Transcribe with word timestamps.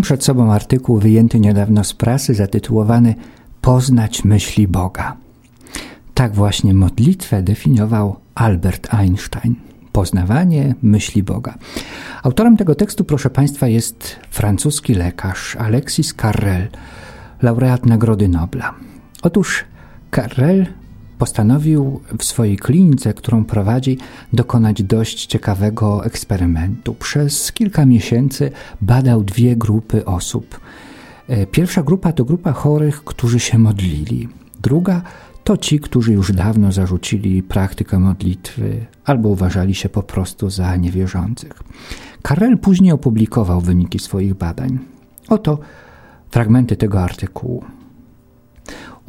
Mam 0.00 0.04
przed 0.04 0.24
sobą 0.24 0.52
artykuł 0.52 0.98
wyjęty 0.98 1.40
niedawno 1.40 1.84
z 1.84 1.94
prasy 1.94 2.34
zatytułowany 2.34 3.14
Poznać 3.60 4.24
myśli 4.24 4.68
Boga. 4.68 5.16
Tak 6.14 6.34
właśnie 6.34 6.74
modlitwę 6.74 7.42
definiował 7.42 8.16
Albert 8.34 8.94
Einstein. 8.94 9.54
Poznawanie 9.92 10.74
myśli 10.82 11.22
Boga. 11.22 11.54
Autorem 12.22 12.56
tego 12.56 12.74
tekstu, 12.74 13.04
proszę 13.04 13.30
Państwa, 13.30 13.68
jest 13.68 14.16
francuski 14.30 14.94
lekarz 14.94 15.56
Alexis 15.56 16.14
Carrel, 16.14 16.68
laureat 17.42 17.86
Nagrody 17.86 18.28
Nobla. 18.28 18.74
Otóż 19.22 19.64
Carrel 20.14 20.66
postanowił 21.20 22.00
w 22.18 22.24
swojej 22.24 22.56
klinice, 22.56 23.14
którą 23.14 23.44
prowadzi, 23.44 23.98
dokonać 24.32 24.82
dość 24.82 25.26
ciekawego 25.26 26.04
eksperymentu. 26.04 26.94
Przez 26.94 27.52
kilka 27.52 27.86
miesięcy 27.86 28.50
badał 28.80 29.24
dwie 29.24 29.56
grupy 29.56 30.04
osób. 30.04 30.60
E, 31.28 31.46
pierwsza 31.46 31.82
grupa 31.82 32.12
to 32.12 32.24
grupa 32.24 32.52
chorych, 32.52 33.04
którzy 33.04 33.40
się 33.40 33.58
modlili. 33.58 34.28
Druga 34.62 35.02
to 35.44 35.56
ci, 35.56 35.80
którzy 35.80 36.12
już 36.12 36.32
dawno 36.32 36.72
zarzucili 36.72 37.42
praktykę 37.42 37.98
modlitwy 37.98 38.86
albo 39.04 39.28
uważali 39.28 39.74
się 39.74 39.88
po 39.88 40.02
prostu 40.02 40.50
za 40.50 40.76
niewierzących. 40.76 41.62
Karel 42.22 42.58
później 42.58 42.92
opublikował 42.92 43.60
wyniki 43.60 43.98
swoich 43.98 44.34
badań. 44.34 44.78
Oto 45.28 45.58
fragmenty 46.30 46.76
tego 46.76 47.02
artykułu. 47.02 47.64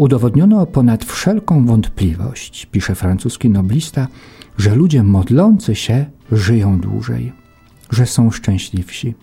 Udowodniono 0.02 0.66
ponad 0.66 1.06
wszelką 1.06 1.66
wątpliwość, 1.66 2.66
pisze 2.66 2.96
francuski 2.96 3.50
noblista, 3.50 4.08
że 4.58 4.76
ludzie 4.76 5.04
modlący 5.04 5.76
się 5.76 6.06
żyją 6.32 6.80
dłużej, 6.80 7.32
że 7.90 8.06
są 8.06 8.32
szczęśliwsi, 8.32 9.16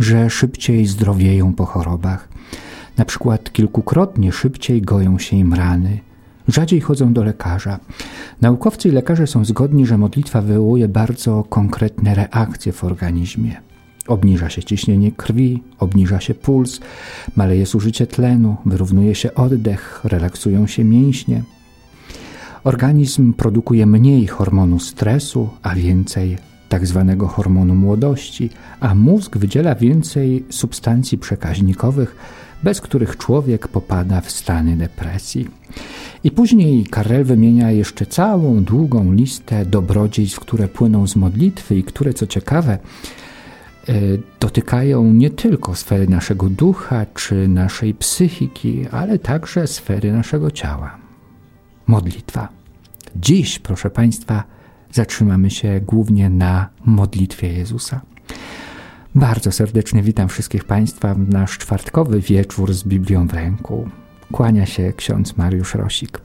że 0.00 0.30
szybciej 0.30 0.86
zdrowieją 0.86 1.52
po 1.54 1.66
chorobach, 1.66 2.28
na 2.98 3.04
przykład 3.04 3.52
kilkukrotnie 3.52 4.32
szybciej 4.32 4.82
goją 4.82 5.18
się 5.18 5.36
im 5.36 5.54
rany, 5.54 6.00
rzadziej 6.48 6.80
chodzą 6.80 7.12
do 7.12 7.24
lekarza. 7.24 7.78
Naukowcy 8.40 8.88
i 8.88 8.92
lekarze 8.92 9.26
są 9.26 9.44
zgodni, 9.44 9.86
że 9.86 9.98
modlitwa 9.98 10.42
wywołuje 10.42 10.88
bardzo 10.88 11.44
konkretne 11.44 12.14
reakcje 12.14 12.72
w 12.72 12.84
organizmie. 12.84 13.65
Obniża 14.08 14.50
się 14.50 14.62
ciśnienie 14.62 15.12
krwi, 15.12 15.62
obniża 15.78 16.20
się 16.20 16.34
puls, 16.34 16.80
maleje 17.36 17.66
zużycie 17.66 18.06
tlenu, 18.06 18.56
wyrównuje 18.66 19.14
się 19.14 19.34
oddech, 19.34 20.00
relaksują 20.04 20.66
się 20.66 20.84
mięśnie. 20.84 21.42
Organizm 22.64 23.32
produkuje 23.32 23.86
mniej 23.86 24.26
hormonu 24.26 24.78
stresu, 24.78 25.48
a 25.62 25.74
więcej 25.74 26.36
tak 26.68 26.86
zwanego 26.86 27.28
hormonu 27.28 27.74
młodości, 27.74 28.50
a 28.80 28.94
mózg 28.94 29.36
wydziela 29.36 29.74
więcej 29.74 30.44
substancji 30.50 31.18
przekaźnikowych, 31.18 32.16
bez 32.62 32.80
których 32.80 33.16
człowiek 33.16 33.68
popada 33.68 34.20
w 34.20 34.30
stany 34.30 34.76
depresji. 34.76 35.48
I 36.24 36.30
później 36.30 36.86
Karel 36.86 37.24
wymienia 37.24 37.70
jeszcze 37.70 38.06
całą 38.06 38.64
długą 38.64 39.12
listę 39.12 39.66
dobrodziejstw, 39.66 40.40
które 40.40 40.68
płyną 40.68 41.06
z 41.06 41.16
modlitwy 41.16 41.76
i 41.76 41.82
które, 41.82 42.14
co 42.14 42.26
ciekawe, 42.26 42.78
dotykają 44.40 45.04
nie 45.04 45.30
tylko 45.30 45.74
sfery 45.74 46.08
naszego 46.08 46.48
ducha 46.48 47.06
czy 47.14 47.48
naszej 47.48 47.94
psychiki, 47.94 48.86
ale 48.90 49.18
także 49.18 49.66
sfery 49.66 50.12
naszego 50.12 50.50
ciała. 50.50 50.96
Modlitwa. 51.86 52.48
Dziś, 53.16 53.58
proszę 53.58 53.90
Państwa, 53.90 54.44
zatrzymamy 54.92 55.50
się 55.50 55.80
głównie 55.86 56.30
na 56.30 56.68
modlitwie 56.84 57.52
Jezusa. 57.52 58.00
Bardzo 59.14 59.52
serdecznie 59.52 60.02
witam 60.02 60.28
wszystkich 60.28 60.64
Państwa 60.64 61.14
w 61.14 61.28
nasz 61.28 61.58
czwartkowy 61.58 62.20
wieczór 62.20 62.74
z 62.74 62.84
Biblią 62.84 63.26
w 63.26 63.32
ręku. 63.32 63.88
Kłania 64.32 64.66
się 64.66 64.92
ksiądz 64.96 65.36
Mariusz 65.36 65.74
Rosik. 65.74 66.20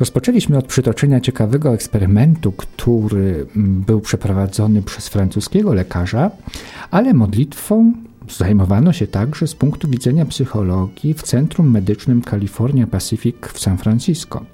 Rozpoczęliśmy 0.00 0.58
od 0.58 0.66
przytoczenia 0.66 1.20
ciekawego 1.20 1.74
eksperymentu, 1.74 2.52
który 2.52 3.46
był 3.56 4.00
przeprowadzony 4.00 4.82
przez 4.82 5.08
francuskiego 5.08 5.74
lekarza, 5.74 6.30
ale 6.90 7.14
modlitwą 7.14 7.92
zajmowano 8.28 8.92
się 8.92 9.06
także 9.06 9.46
z 9.46 9.54
punktu 9.54 9.88
widzenia 9.88 10.26
psychologii 10.26 11.14
w 11.14 11.22
Centrum 11.22 11.70
Medycznym 11.70 12.22
California 12.22 12.86
Pacific 12.86 13.36
w 13.52 13.58
San 13.60 13.78
Francisco. 13.78 14.44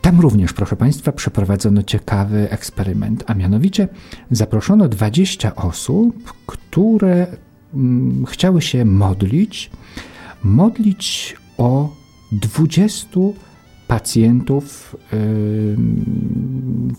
Tam 0.00 0.20
również, 0.20 0.52
proszę 0.52 0.76
Państwa, 0.76 1.12
przeprowadzono 1.12 1.82
ciekawy 1.82 2.50
eksperyment, 2.50 3.24
a 3.26 3.34
mianowicie 3.34 3.88
zaproszono 4.30 4.88
20 4.88 5.56
osób, 5.56 6.32
które 6.46 7.26
mm, 7.74 8.26
chciały 8.26 8.62
się 8.62 8.84
modlić, 8.84 9.70
modlić 10.42 11.36
o 11.58 11.96
20 12.32 13.20
pacjentów 13.90 14.96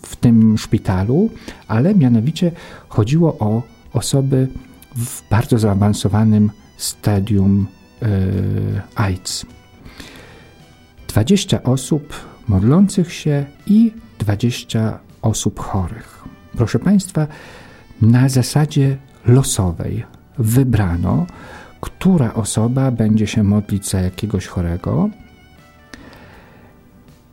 w 0.06 0.16
tym 0.20 0.58
szpitalu, 0.58 1.30
ale 1.68 1.96
mianowicie 1.96 2.52
chodziło 2.90 3.38
o 3.40 3.62
osoby 3.94 4.48
w 4.96 5.30
bardzo 5.30 5.60
zaawansowanym 5.60 6.52
stadium 6.78 7.68
AIDS. 8.96 9.46
20 11.08 11.64
osób 11.64 12.14
modlących 12.48 13.14
się 13.14 13.46
i 13.68 13.92
20 14.20 15.00
osób 15.22 15.60
chorych. 15.60 16.24
Proszę 16.58 16.80
Państwa, 16.80 17.28
na 18.02 18.30
zasadzie 18.30 18.98
losowej 19.26 20.04
wybrano, 20.38 21.26
która 21.82 22.34
osoba 22.34 22.92
będzie 22.92 23.28
się 23.28 23.44
modlić 23.44 23.90
za 23.90 24.00
jakiegoś 24.00 24.48
chorego, 24.48 25.10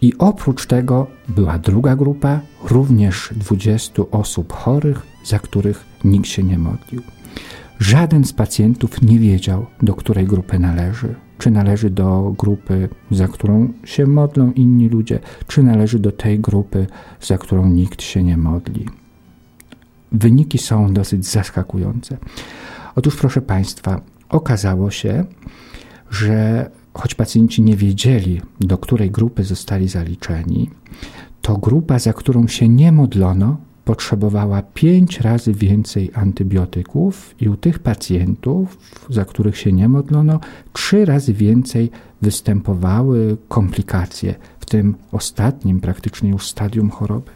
i 0.01 0.19
oprócz 0.19 0.67
tego 0.67 1.07
była 1.29 1.59
druga 1.59 1.97
grupa, 1.97 2.41
również 2.65 3.31
20 3.37 4.03
osób 4.11 4.53
chorych, 4.53 5.03
za 5.25 5.39
których 5.39 5.85
nikt 6.05 6.27
się 6.27 6.43
nie 6.43 6.59
modlił. 6.59 7.03
Żaden 7.79 8.25
z 8.25 8.33
pacjentów 8.33 9.03
nie 9.03 9.19
wiedział, 9.19 9.67
do 9.83 9.95
której 9.95 10.27
grupy 10.27 10.59
należy. 10.59 11.15
Czy 11.39 11.51
należy 11.51 11.91
do 11.91 12.35
grupy, 12.39 12.89
za 13.11 13.29
którą 13.29 13.73
się 13.85 14.07
modlą 14.07 14.53
inni 14.53 14.89
ludzie, 14.89 15.21
czy 15.47 15.63
należy 15.63 15.99
do 15.99 16.13
tej 16.13 16.41
grupy, 16.41 16.87
za 17.21 17.39
którą 17.39 17.69
nikt 17.69 18.03
się 18.03 18.23
nie 18.23 18.37
modli. 18.37 18.87
Wyniki 20.13 20.59
są 20.59 20.93
dosyć 20.93 21.27
zaskakujące. 21.27 22.17
Otóż, 22.97 23.17
proszę 23.17 23.43
Państwa, 23.43 24.01
okazało 24.29 24.91
się, 24.91 25.25
że 26.11 26.71
choć 26.99 27.15
pacjenci 27.15 27.63
nie 27.63 27.77
wiedzieli, 27.77 28.41
do 28.61 28.79
której 28.79 29.11
grupy 29.11 29.45
zostali 29.45 29.89
zaliczeni, 29.89 30.71
to 31.43 31.57
grupa, 31.57 31.99
za 31.99 32.13
którą 32.13 32.49
się 32.49 32.69
nie 32.69 32.93
modlono, 32.93 33.57
potrzebowała 33.85 34.63
pięć 34.63 35.21
razy 35.21 35.53
więcej 35.53 36.11
antybiotyków 36.15 37.35
i 37.41 37.49
u 37.49 37.57
tych 37.57 37.79
pacjentów, 37.79 38.79
za 39.11 39.25
których 39.25 39.57
się 39.59 39.73
nie 39.73 39.89
modlono, 39.89 40.41
trzy 40.73 41.05
razy 41.05 41.33
więcej 41.33 41.91
występowały 42.23 43.37
komplikacje 43.49 44.35
w 44.61 44.67
tym 44.67 44.95
ostatnim 45.13 45.81
praktycznie 45.81 46.31
już 46.31 46.49
stadium 46.49 46.91
choroby. 46.91 47.31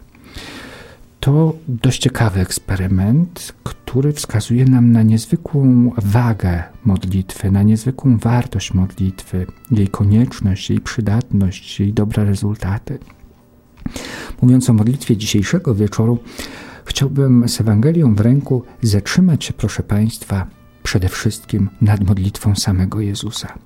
To 1.22 1.54
dość 1.68 2.02
ciekawy 2.02 2.40
eksperyment, 2.40 3.52
który 3.64 4.12
wskazuje 4.12 4.64
nam 4.64 4.92
na 4.92 5.02
niezwykłą 5.02 5.90
wagę 5.96 6.62
modlitwy, 6.84 7.50
na 7.50 7.62
niezwykłą 7.62 8.18
wartość 8.18 8.74
modlitwy, 8.74 9.46
jej 9.70 9.88
konieczność, 9.88 10.70
jej 10.70 10.80
przydatność, 10.80 11.80
jej 11.80 11.92
dobre 11.92 12.24
rezultaty. 12.24 12.98
Mówiąc 14.42 14.70
o 14.70 14.72
modlitwie 14.72 15.16
dzisiejszego 15.16 15.74
wieczoru, 15.74 16.18
chciałbym 16.84 17.48
z 17.48 17.60
Ewangelią 17.60 18.14
w 18.14 18.20
ręku 18.20 18.62
zatrzymać 18.82 19.44
się, 19.44 19.52
proszę 19.52 19.82
Państwa, 19.82 20.46
przede 20.82 21.08
wszystkim 21.08 21.68
nad 21.80 22.04
modlitwą 22.04 22.54
samego 22.54 23.00
Jezusa. 23.00 23.58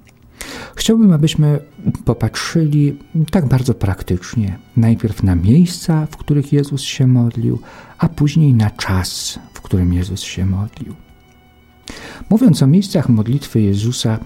Chciałbym, 0.74 1.12
abyśmy 1.12 1.60
popatrzyli 2.04 2.98
tak 3.30 3.48
bardzo 3.48 3.74
praktycznie. 3.74 4.58
Najpierw 4.76 5.22
na 5.22 5.34
miejsca, 5.34 6.06
w 6.10 6.16
których 6.16 6.52
Jezus 6.52 6.82
się 6.82 7.06
modlił, 7.06 7.60
a 7.98 8.08
później 8.08 8.52
na 8.52 8.70
czas, 8.70 9.38
w 9.54 9.60
którym 9.60 9.92
Jezus 9.92 10.20
się 10.20 10.46
modlił. 10.46 10.94
Mówiąc 12.30 12.62
o 12.62 12.66
miejscach 12.66 13.08
modlitwy 13.08 13.60
Jezusa, 13.60 14.18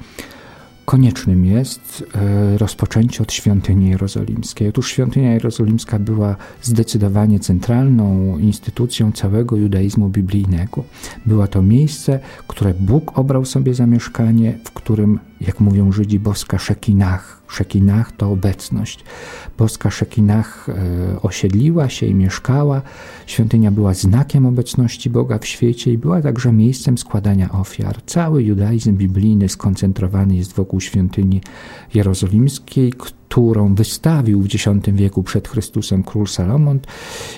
koniecznym 0.85 1.45
jest 1.45 2.05
e, 2.15 2.59
rozpoczęcie 2.59 3.23
od 3.23 3.33
świątyni 3.33 3.89
jerozolimskiej. 3.91 4.69
Otóż 4.69 4.91
świątynia 4.91 5.33
jerozolimska 5.33 5.99
była 5.99 6.37
zdecydowanie 6.63 7.41
centralną 7.41 8.39
instytucją 8.39 9.13
całego 9.13 9.57
judaizmu 9.57 10.09
biblijnego. 10.09 10.85
Była 11.27 11.47
to 11.47 11.63
miejsce, 11.63 12.21
które 12.49 12.75
Bóg 12.75 13.19
obrał 13.19 13.45
sobie 13.45 13.75
za 13.75 13.87
mieszkanie, 13.87 14.59
w 14.65 14.71
którym 14.71 15.19
jak 15.41 15.61
mówią 15.61 15.93
Żydzi, 15.93 16.21
boska 16.21 16.59
Szekinach. 16.59 17.43
Szekinach 17.49 18.13
to 18.13 18.31
obecność. 18.31 19.05
Boska 19.59 19.91
Szekinach 19.91 20.69
e, 20.69 21.23
osiedliła 21.23 21.89
się 21.89 22.07
i 22.07 22.15
mieszkała. 22.15 22.83
Świątynia 23.27 23.71
była 23.71 23.95
znakiem 23.95 24.47
obecności 24.47 25.11
Boga 25.11 25.39
w 25.39 25.47
świecie 25.47 25.93
i 25.93 25.99
była 25.99 26.23
także 26.23 26.53
miejscem 26.53 26.99
składania 26.99 27.53
ofiar. 27.53 28.03
Cały 28.07 28.43
judaizm 28.43 28.97
biblijny 28.97 29.49
skoncentrowany 29.49 30.37
jest 30.37 30.53
wokół 30.53 30.81
świątyni 30.81 31.41
jerozolimskiej, 31.95 32.93
którą 33.31 33.75
wystawił 33.75 34.43
w 34.43 34.47
X 34.47 34.65
wieku 34.93 35.23
przed 35.23 35.49
Chrystusem 35.49 36.03
król 36.03 36.27
Salomon 36.27 36.79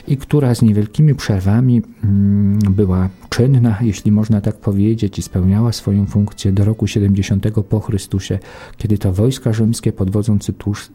i 0.09 0.17
która 0.17 0.55
z 0.55 0.63
niewielkimi 0.63 1.15
przerwami 1.15 1.83
mm, 2.05 2.59
była 2.59 3.09
czynna, 3.29 3.79
jeśli 3.81 4.13
można 4.13 4.41
tak 4.41 4.57
powiedzieć, 4.57 5.19
i 5.19 5.23
spełniała 5.23 5.73
swoją 5.73 6.07
funkcję 6.07 6.53
do 6.53 6.65
roku 6.65 6.87
70 6.87 7.47
po 7.69 7.81
Chrystusie, 7.81 8.39
kiedy 8.77 8.99
to 8.99 9.13
wojska 9.13 9.53
rzymskie 9.53 9.93
pod 9.93 10.11
wodzą 10.11 10.39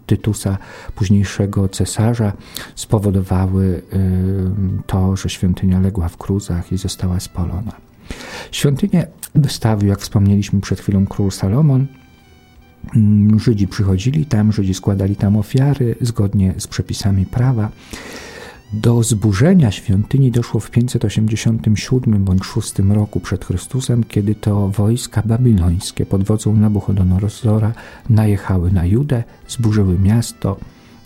Tytusa, 0.06 0.58
późniejszego 0.96 1.70
cesarza, 1.70 2.34
spowodowały 2.76 3.66
y, 3.66 3.82
to, 4.86 5.16
że 5.16 5.30
świątynia 5.30 5.80
legła 5.80 6.10
w 6.10 6.18
gruzach 6.18 6.72
i 6.72 6.78
została 6.78 7.20
spalona. 7.20 7.72
Świątynię 8.52 9.08
wystawił, 9.36 9.90
jak 9.90 10.00
wspomnieliśmy 10.00 10.62
przed 10.62 10.80
chwilą, 10.80 11.08
król 11.08 11.32
Salomon, 11.32 11.88
Żydzi 13.38 13.68
przychodzili 13.68 14.26
tam, 14.26 14.52
Żydzi 14.52 14.74
składali 14.74 15.16
tam 15.16 15.38
ofiary 15.38 15.96
zgodnie 16.02 16.54
z 16.58 16.68
przepisami 16.68 17.26
prawa. 17.26 17.72
Do 18.74 19.04
zburzenia 19.04 19.72
świątyni 19.72 20.32
doszło 20.32 20.60
w 20.60 20.72
587 20.72 22.24
bądź 22.24 22.46
6 22.46 22.74
roku 22.80 23.20
przed 23.20 23.46
Chrystusem, 23.46 24.04
kiedy 24.04 24.36
to 24.36 24.70
wojska 24.70 25.22
babilońskie 25.26 26.06
pod 26.06 26.24
wodzą 26.24 26.56
Nabuchodonozora 26.56 27.74
najechały 28.10 28.72
na 28.72 28.86
Judę, 28.86 29.24
zburzyły 29.48 30.00
miasto, 30.00 30.58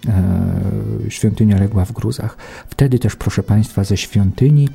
e, 0.08 1.10
świątynia 1.10 1.60
legła 1.60 1.86
w 1.86 1.92
gruzach. 1.92 2.38
Wtedy 2.70 3.00
też, 3.00 3.16
proszę 3.16 3.44
Państwa, 3.44 3.84
ze 3.84 3.98
świątyni 3.98 4.70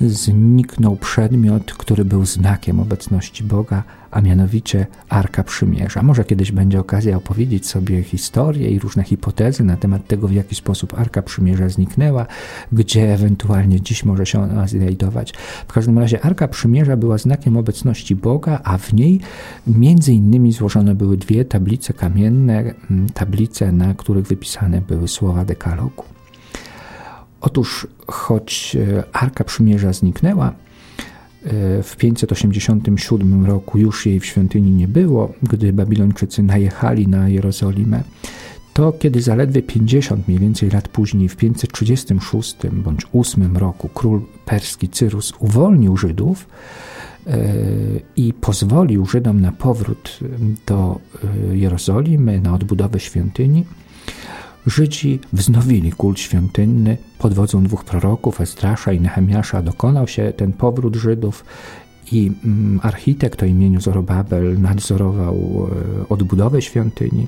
zniknął 0.00 0.96
przedmiot, 0.96 1.72
który 1.72 2.04
był 2.04 2.26
znakiem 2.26 2.80
obecności 2.80 3.44
Boga, 3.44 3.82
a 4.14 4.20
mianowicie 4.20 4.86
Arka 5.08 5.44
Przymierza. 5.44 6.02
Może 6.02 6.24
kiedyś 6.24 6.52
będzie 6.52 6.80
okazja 6.80 7.16
opowiedzieć 7.16 7.66
sobie 7.66 8.02
historię 8.02 8.70
i 8.70 8.78
różne 8.78 9.04
hipotezy 9.04 9.64
na 9.64 9.76
temat 9.76 10.06
tego, 10.06 10.28
w 10.28 10.32
jaki 10.32 10.54
sposób 10.54 10.98
Arka 10.98 11.22
Przymierza 11.22 11.68
zniknęła, 11.68 12.26
gdzie 12.72 13.14
ewentualnie 13.14 13.80
dziś 13.80 14.04
może 14.04 14.26
się 14.26 14.42
ona 14.42 14.66
znajdować. 14.66 15.32
W 15.68 15.72
każdym 15.72 15.98
razie 15.98 16.24
Arka 16.24 16.48
Przymierza 16.48 16.96
była 16.96 17.18
znakiem 17.18 17.56
obecności 17.56 18.16
Boga, 18.16 18.60
a 18.64 18.78
w 18.78 18.92
niej 18.92 19.20
między 19.66 20.12
innymi 20.12 20.52
złożone 20.52 20.94
były 20.94 21.16
dwie 21.16 21.44
tablice 21.44 21.92
kamienne, 21.92 22.74
tablice, 23.14 23.72
na 23.72 23.94
których 23.94 24.26
wypisane 24.26 24.80
były 24.80 25.08
słowa 25.08 25.44
dekalogu. 25.44 26.04
Otóż, 27.40 27.86
choć 28.06 28.76
e, 28.76 29.04
Arka 29.12 29.44
Przymierza 29.44 29.92
zniknęła, 29.92 30.52
w 31.82 31.96
587 31.96 33.46
roku 33.46 33.78
już 33.78 34.06
jej 34.06 34.20
w 34.20 34.26
świątyni 34.26 34.70
nie 34.70 34.88
było, 34.88 35.32
gdy 35.42 35.72
Babilończycy 35.72 36.42
najechali 36.42 37.08
na 37.08 37.28
Jerozolimę. 37.28 38.02
To 38.74 38.92
kiedy 38.92 39.22
zaledwie 39.22 39.62
50 39.62 40.28
mniej 40.28 40.40
więcej 40.40 40.70
lat 40.70 40.88
później, 40.88 41.28
w 41.28 41.36
536 41.36 42.56
bądź 42.72 43.06
8 43.12 43.56
roku, 43.56 43.88
król 43.94 44.20
perski 44.44 44.88
Cyrus 44.88 45.32
uwolnił 45.38 45.96
Żydów 45.96 46.48
e, 47.26 47.46
i 48.16 48.32
pozwolił 48.32 49.06
Żydom 49.06 49.40
na 49.40 49.52
powrót 49.52 50.18
do 50.66 51.00
e, 51.50 51.56
Jerozolimy, 51.56 52.40
na 52.40 52.54
odbudowę 52.54 53.00
świątyni, 53.00 53.64
Żydzi 54.66 55.20
wznowili 55.32 55.92
kult 55.92 56.20
świątynny 56.20 56.96
pod 57.18 57.34
wodzą 57.34 57.64
dwóch 57.64 57.84
proroków, 57.84 58.40
Ezdrasza 58.40 58.92
i 58.92 59.00
Nehemiasza. 59.00 59.62
Dokonał 59.62 60.08
się 60.08 60.32
ten 60.36 60.52
powrót 60.52 60.96
Żydów 60.96 61.44
i 62.12 62.32
mm, 62.44 62.80
architekt 62.82 63.42
o 63.42 63.46
imieniu 63.46 63.80
Zorobabel 63.80 64.60
nadzorował 64.60 65.34
e, 65.34 66.08
odbudowę 66.08 66.62
świątyni 66.62 67.26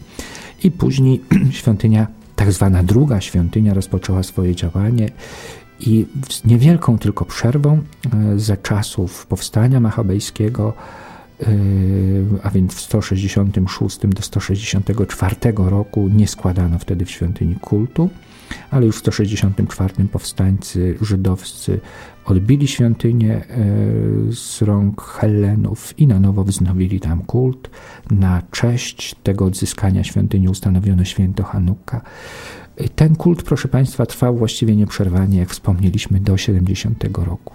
i 0.65 0.71
później 0.71 1.21
świątynia, 1.50 2.06
tak 2.37 2.53
zwana 2.53 2.83
druga 2.83 3.21
świątynia 3.21 3.75
rozpoczęła 3.75 4.23
swoje 4.23 4.55
działanie 4.55 5.09
i 5.81 6.06
z 6.31 6.44
niewielką 6.44 6.99
tylko 6.99 7.25
przerwą 7.25 7.73
e, 7.75 8.38
ze 8.38 8.56
czasów 8.56 9.27
powstania 9.27 9.81
machabejskiego 9.81 10.73
a 12.43 12.50
więc 12.50 12.75
w 12.75 12.81
166 12.81 13.99
do 14.06 14.23
164 14.23 15.37
roku 15.56 16.09
nie 16.09 16.29
składano 16.29 16.79
wtedy 16.79 17.05
w 17.05 17.11
świątyni 17.11 17.55
kultu, 17.55 18.11
ale 18.71 18.87
już 18.87 18.97
w 18.97 18.99
164 18.99 19.94
powstańcy 20.12 20.99
żydowscy 21.00 21.81
odbili 22.25 22.69
świątynię 22.69 23.44
yy, 24.27 24.33
z 24.33 24.62
rąk 24.62 25.03
Hellenów 25.03 25.99
i 25.99 26.06
na 26.06 26.21
nowo 26.21 26.44
wznowili 26.44 27.00
tam 27.00 27.23
kult. 27.23 27.71
Na 28.11 28.43
cześć 28.50 29.15
tego 29.23 29.44
odzyskania 29.44 30.05
świątyni 30.05 30.49
ustanowiono 30.49 31.05
święto 31.05 31.44
Hanukka. 31.44 32.00
Ten 32.97 33.17
kult, 33.17 33.43
proszę 33.43 33.69
Państwa, 33.69 34.06
trwał 34.06 34.37
właściwie 34.37 34.77
nieprzerwanie, 34.77 35.38
jak 35.38 35.50
wspomnieliśmy, 35.50 36.21
do 36.21 36.37
70 36.37 37.05
roku. 37.05 37.55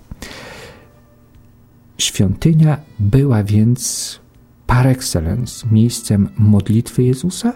Świątynia 2.01 2.77
była 2.99 3.43
więc 3.43 4.19
par 4.67 4.87
excellence 4.87 5.67
miejscem 5.71 6.29
modlitwy 6.37 7.03
Jezusa 7.03 7.53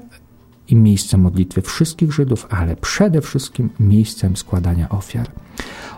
i 0.67 0.75
miejscem 0.75 1.21
modlitwy 1.21 1.61
wszystkich 1.61 2.11
Żydów, 2.11 2.47
ale 2.49 2.75
przede 2.75 3.21
wszystkim 3.21 3.69
miejscem 3.79 4.37
składania 4.37 4.89
ofiar. 4.89 5.27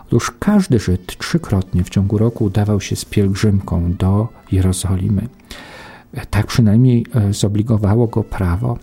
Otóż 0.06 0.32
każdy 0.38 0.78
Żyd 0.78 1.18
trzykrotnie 1.18 1.84
w 1.84 1.90
ciągu 1.90 2.18
roku 2.18 2.44
udawał 2.44 2.80
się 2.80 2.96
z 2.96 3.04
pielgrzymką 3.04 3.92
do 3.92 4.28
Jerozolimy. 4.52 5.28
Tak 6.30 6.46
przynajmniej 6.46 7.06
e, 7.14 7.32
zobligowało 7.32 8.06
go 8.06 8.24
prawo. 8.24 8.78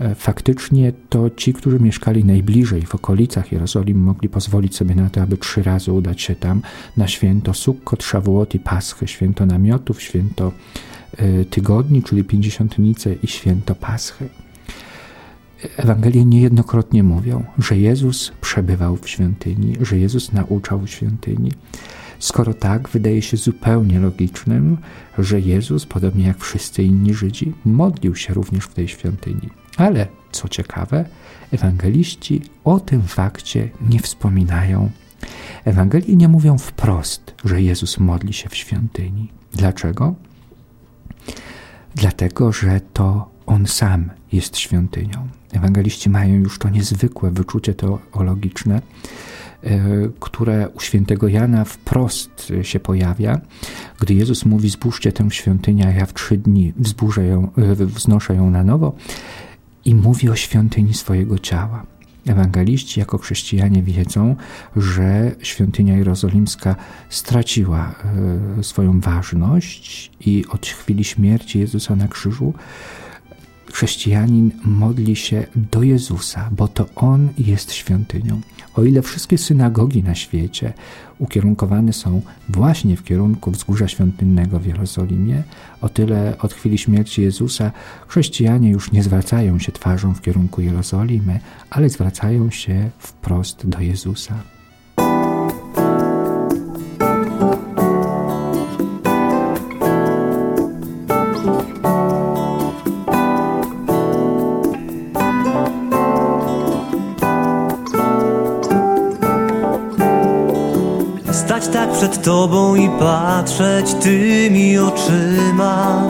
E, 0.00 0.14
faktycznie 0.14 0.92
to 1.08 1.30
ci, 1.30 1.52
którzy 1.52 1.80
mieszkali 1.80 2.24
najbliżej 2.24 2.86
w 2.86 2.94
okolicach 2.94 3.52
Jerozolimy, 3.52 4.00
mogli 4.00 4.28
pozwolić 4.28 4.76
sobie 4.76 4.94
na 4.94 5.10
to, 5.10 5.22
aby 5.22 5.36
trzy 5.36 5.62
razy 5.62 5.92
udać 5.92 6.22
się 6.22 6.34
tam 6.34 6.62
na 6.96 7.08
święto 7.08 7.54
Sukkot, 7.54 8.02
Szawuot 8.02 8.54
i 8.54 8.58
Paschę, 8.58 9.08
święto 9.08 9.46
namiotów, 9.46 10.02
święto 10.02 10.52
e, 11.16 11.44
tygodni, 11.44 12.02
czyli 12.02 12.24
pięćdziesiątnice 12.24 13.14
i 13.22 13.26
święto 13.26 13.74
Paschy. 13.74 14.28
Ewangelie 15.76 16.24
niejednokrotnie 16.24 17.02
mówią, 17.02 17.44
że 17.58 17.78
Jezus 17.78 18.32
przebywał 18.40 18.96
w 18.96 19.08
świątyni, 19.08 19.76
że 19.80 19.98
Jezus 19.98 20.32
nauczał 20.32 20.78
w 20.80 20.88
świątyni. 20.88 21.52
Skoro 22.18 22.54
tak, 22.54 22.88
wydaje 22.88 23.22
się 23.22 23.36
zupełnie 23.36 24.00
logicznym, 24.00 24.76
że 25.18 25.40
Jezus, 25.40 25.86
podobnie 25.86 26.26
jak 26.26 26.38
wszyscy 26.38 26.82
inni 26.82 27.14
Żydzi, 27.14 27.52
modlił 27.64 28.16
się 28.16 28.34
również 28.34 28.64
w 28.64 28.74
tej 28.74 28.88
świątyni. 28.88 29.59
Ale 29.76 30.06
co 30.32 30.48
ciekawe, 30.48 31.04
ewangeliści 31.52 32.42
o 32.64 32.80
tym 32.80 33.02
fakcie 33.02 33.68
nie 33.80 34.00
wspominają. 34.00 34.90
Ewangelii 35.64 36.16
nie 36.16 36.28
mówią 36.28 36.58
wprost, 36.58 37.34
że 37.44 37.62
Jezus 37.62 37.98
modli 37.98 38.32
się 38.32 38.48
w 38.48 38.56
świątyni. 38.56 39.28
Dlaczego? 39.52 40.14
Dlatego, 41.94 42.52
że 42.52 42.80
to 42.92 43.30
On 43.46 43.66
sam 43.66 44.10
jest 44.32 44.58
świątynią. 44.58 45.28
Ewangeliści 45.52 46.10
mają 46.10 46.34
już 46.34 46.58
to 46.58 46.68
niezwykłe 46.68 47.30
wyczucie 47.30 47.74
teologiczne, 47.74 48.82
e, 49.62 49.80
które 50.20 50.68
u 50.68 50.80
świętego 50.80 51.28
Jana 51.28 51.64
wprost 51.64 52.52
się 52.62 52.80
pojawia, 52.80 53.40
gdy 54.00 54.14
Jezus 54.14 54.44
mówi: 54.44 54.68
Zbóżcie 54.68 55.12
tę 55.12 55.30
świątynię, 55.30 55.86
a 55.86 55.90
ja 55.90 56.06
w 56.06 56.14
trzy 56.14 56.36
dni 56.36 56.72
wzburzę 56.76 57.26
ją, 57.26 57.50
e, 57.58 57.74
wznoszę 57.86 58.34
ją 58.34 58.50
na 58.50 58.64
nowo 58.64 58.92
i 59.84 59.94
mówi 59.94 60.28
o 60.28 60.36
świątyni 60.36 60.94
swojego 60.94 61.38
ciała. 61.38 61.86
Ewangeliści 62.26 63.00
jako 63.00 63.18
chrześcijanie 63.18 63.82
wiedzą, 63.82 64.36
że 64.76 65.32
świątynia 65.42 65.96
jerozolimska 65.96 66.76
straciła 67.08 67.94
e, 68.58 68.64
swoją 68.64 69.00
ważność 69.00 70.10
i 70.20 70.44
od 70.50 70.66
chwili 70.66 71.04
śmierci 71.04 71.58
Jezusa 71.58 71.96
na 71.96 72.08
krzyżu 72.08 72.54
chrześcijanin 73.72 74.50
modli 74.64 75.16
się 75.16 75.46
do 75.72 75.82
Jezusa, 75.82 76.48
bo 76.52 76.68
to 76.68 76.86
On 76.96 77.28
jest 77.38 77.72
świątynią. 77.72 78.40
O 78.74 78.84
ile 78.84 79.02
wszystkie 79.02 79.38
synagogi 79.38 80.02
na 80.02 80.14
świecie 80.14 80.72
ukierunkowane 81.18 81.92
są 81.92 82.22
właśnie 82.48 82.96
w 82.96 83.04
kierunku 83.04 83.50
wzgórza 83.50 83.88
świątynnego 83.88 84.58
w 84.58 84.66
Jerozolimie, 84.66 85.42
o 85.80 85.88
tyle 85.88 86.38
od 86.38 86.54
chwili 86.54 86.78
śmierci 86.78 87.22
Jezusa 87.22 87.72
chrześcijanie 88.08 88.70
już 88.70 88.92
nie 88.92 89.02
zwracają 89.02 89.58
się 89.58 89.72
twarzą 89.72 90.14
w 90.14 90.20
kierunku 90.20 90.60
Jerozolimy, 90.60 91.40
ale 91.70 91.88
zwracają 91.88 92.50
się 92.50 92.90
wprost 92.98 93.66
do 93.66 93.80
Jezusa. 93.80 94.59
Przed 112.00 112.22
Tobą 112.22 112.74
i 112.74 112.88
patrzeć 112.88 113.94
tymi 113.94 114.78
oczyma, 114.78 116.02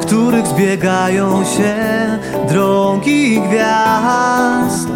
których 0.00 0.46
zbiegają 0.46 1.44
się 1.44 1.74
drogi 2.48 3.40
gwiazd. 3.40 4.88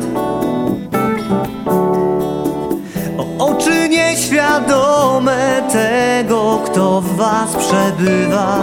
O 3.19 3.47
oczy 3.47 3.89
nieświadome 3.89 5.63
tego, 5.73 6.61
kto 6.65 7.01
w 7.01 7.17
Was 7.17 7.57
przebywa 7.57 8.59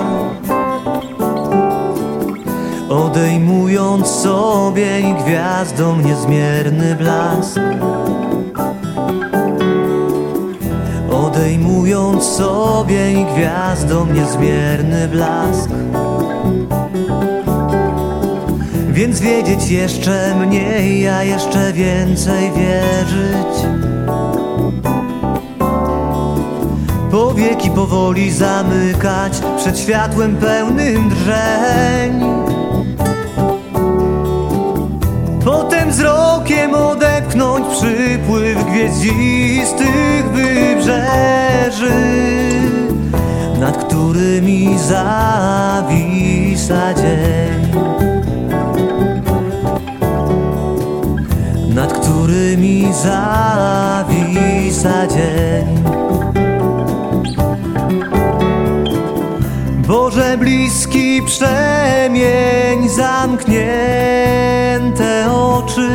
Odejmując 2.89 4.07
sobie 4.07 4.99
i 4.99 5.13
gwiazdom 5.13 6.05
niezmierny 6.05 6.95
blask 6.95 7.59
Odejmując 11.51 12.23
sobie 12.23 13.13
i 13.21 13.25
gwiazdom 13.25 14.13
niezmierny 14.13 15.07
blask. 15.07 15.69
Więc 18.89 19.19
wiedzieć 19.19 19.71
jeszcze 19.71 20.35
mniej, 20.35 21.09
a 21.09 21.23
jeszcze 21.23 21.73
więcej 21.73 22.51
wierzyć. 22.51 23.65
Powieki 27.11 27.69
powoli 27.69 28.31
zamykać 28.31 29.41
przed 29.57 29.79
światłem 29.79 30.35
pełnym 30.35 31.09
drżeń 31.09 32.40
przypływ 38.71 38.91
gwieździstych 38.91 40.31
wybrzeży 40.31 41.91
Nad 43.59 43.85
którymi 43.85 44.77
zawisa 44.79 45.93
dzień. 46.93 47.71
Nad 51.75 51.93
którymi 51.93 52.93
zawisa 52.93 54.17
dzień. 55.07 55.83
Boże 59.87 60.37
bliski 60.37 61.21
przemień 61.25 62.89
zamknięte 62.89 63.61
Oczy 65.31 65.89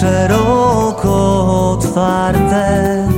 szeroko 0.00 1.14
otwarte. 1.72 3.08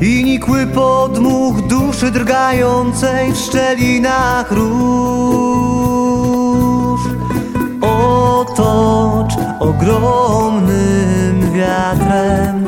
I 0.00 0.24
nikły 0.24 0.66
podmuch 0.66 1.60
duszy 1.66 2.10
drgającej 2.10 3.32
w 3.32 3.36
szczelinach 3.36 4.52
róż. 4.52 5.74
Otocz 7.80 9.34
ogromnym 9.60 11.52
wiatrem. 11.52 12.64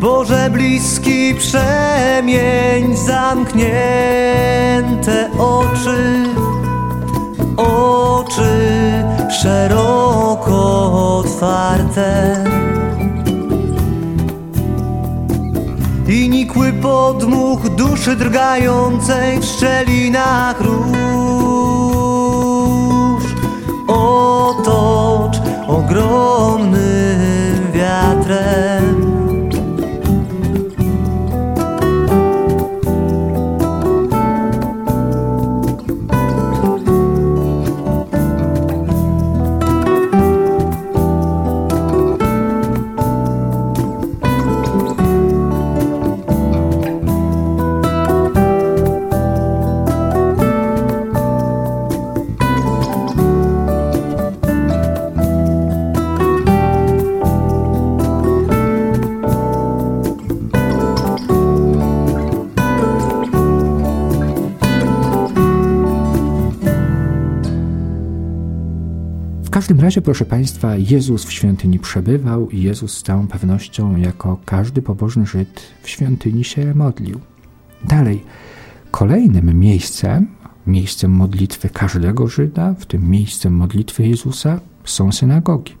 Boże 0.00 0.50
bliski 0.50 1.34
przemień 1.34 2.96
zamknięte 2.96 3.68
oczy 5.38 6.24
Oczy 8.38 9.04
szeroko 9.42 10.92
otwarte. 11.18 12.44
I 16.08 16.28
nikły 16.28 16.72
podmuch 16.72 17.68
duszy 17.68 18.16
drgającej 18.16 19.40
w 19.40 19.44
szczelinach 19.44 20.60
róż. 20.60 20.82
Otocz 23.88 25.40
ogromnym 25.68 26.87
każdym 69.58 69.80
razie, 69.80 70.02
proszę 70.02 70.24
Państwa, 70.24 70.76
Jezus 70.76 71.24
w 71.24 71.32
świątyni 71.32 71.78
przebywał 71.78 72.50
i 72.50 72.62
Jezus 72.62 72.96
z 72.96 73.02
całą 73.02 73.26
pewnością, 73.26 73.96
jako 73.96 74.38
każdy 74.44 74.82
pobożny 74.82 75.26
Żyd, 75.26 75.62
w 75.82 75.88
świątyni 75.88 76.44
się 76.44 76.74
modlił. 76.74 77.20
Dalej, 77.84 78.24
kolejnym 78.90 79.58
miejscem, 79.60 80.26
miejscem 80.66 81.10
modlitwy 81.10 81.68
każdego 81.68 82.28
Żyda, 82.28 82.74
w 82.78 82.86
tym 82.86 83.10
miejscem 83.10 83.52
modlitwy 83.54 84.06
Jezusa, 84.06 84.60
są 84.84 85.12
synagogi. 85.12 85.76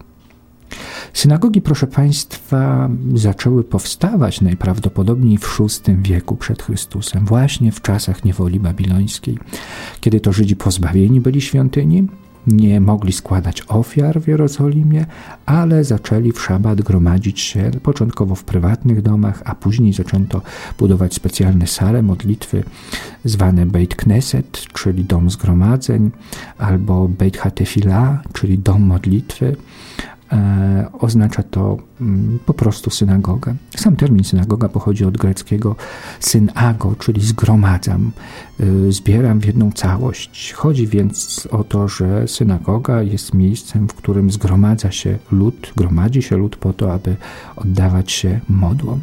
Synagogi, 1.12 1.60
proszę 1.60 1.86
Państwa, 1.86 2.90
zaczęły 3.14 3.64
powstawać 3.64 4.40
najprawdopodobniej 4.40 5.38
w 5.38 5.58
VI 5.58 5.96
wieku 6.02 6.36
przed 6.36 6.62
Chrystusem, 6.62 7.26
właśnie 7.26 7.72
w 7.72 7.82
czasach 7.82 8.24
niewoli 8.24 8.60
babilońskiej, 8.60 9.38
kiedy 10.00 10.20
to 10.20 10.32
Żydzi 10.32 10.56
pozbawieni 10.56 11.20
byli 11.20 11.40
świątyni, 11.40 12.08
nie 12.46 12.80
mogli 12.80 13.12
składać 13.12 13.62
ofiar 13.68 14.20
w 14.20 14.28
Jerozolimie, 14.28 15.06
ale 15.46 15.84
zaczęli 15.84 16.32
w 16.32 16.42
szabat 16.42 16.82
gromadzić 16.82 17.40
się 17.40 17.70
początkowo 17.82 18.34
w 18.34 18.44
prywatnych 18.44 19.02
domach, 19.02 19.42
a 19.44 19.54
później 19.54 19.92
zaczęto 19.92 20.42
budować 20.78 21.14
specjalne 21.14 21.66
sale 21.66 22.02
modlitwy 22.02 22.64
zwane 23.24 23.66
Beit 23.66 23.94
Knesset, 23.94 24.64
czyli 24.72 25.04
dom 25.04 25.30
zgromadzeń, 25.30 26.10
albo 26.58 27.08
Beit 27.08 27.36
Hatefila, 27.36 28.22
czyli 28.32 28.58
dom 28.58 28.82
modlitwy, 28.82 29.56
oznacza 30.92 31.42
to 31.42 31.78
mm, 32.00 32.38
po 32.46 32.54
prostu 32.54 32.90
synagogę. 32.90 33.54
Sam 33.76 33.96
termin 33.96 34.24
synagoga 34.24 34.68
pochodzi 34.68 35.04
od 35.04 35.16
greckiego 35.16 35.76
synago, 36.20 36.94
czyli 36.98 37.20
zgromadzam, 37.20 38.10
e, 38.60 38.92
zbieram 38.92 39.40
w 39.40 39.44
jedną 39.44 39.72
całość. 39.72 40.52
Chodzi 40.52 40.86
więc 40.86 41.48
o 41.50 41.64
to, 41.64 41.88
że 41.88 42.28
synagoga 42.28 43.02
jest 43.02 43.34
miejscem, 43.34 43.88
w 43.88 43.94
którym 43.94 44.30
zgromadza 44.30 44.90
się 44.90 45.18
lud, 45.32 45.72
gromadzi 45.76 46.22
się 46.22 46.36
lud 46.36 46.56
po 46.56 46.72
to, 46.72 46.92
aby 46.92 47.16
oddawać 47.56 48.12
się 48.12 48.40
modłom. 48.48 49.02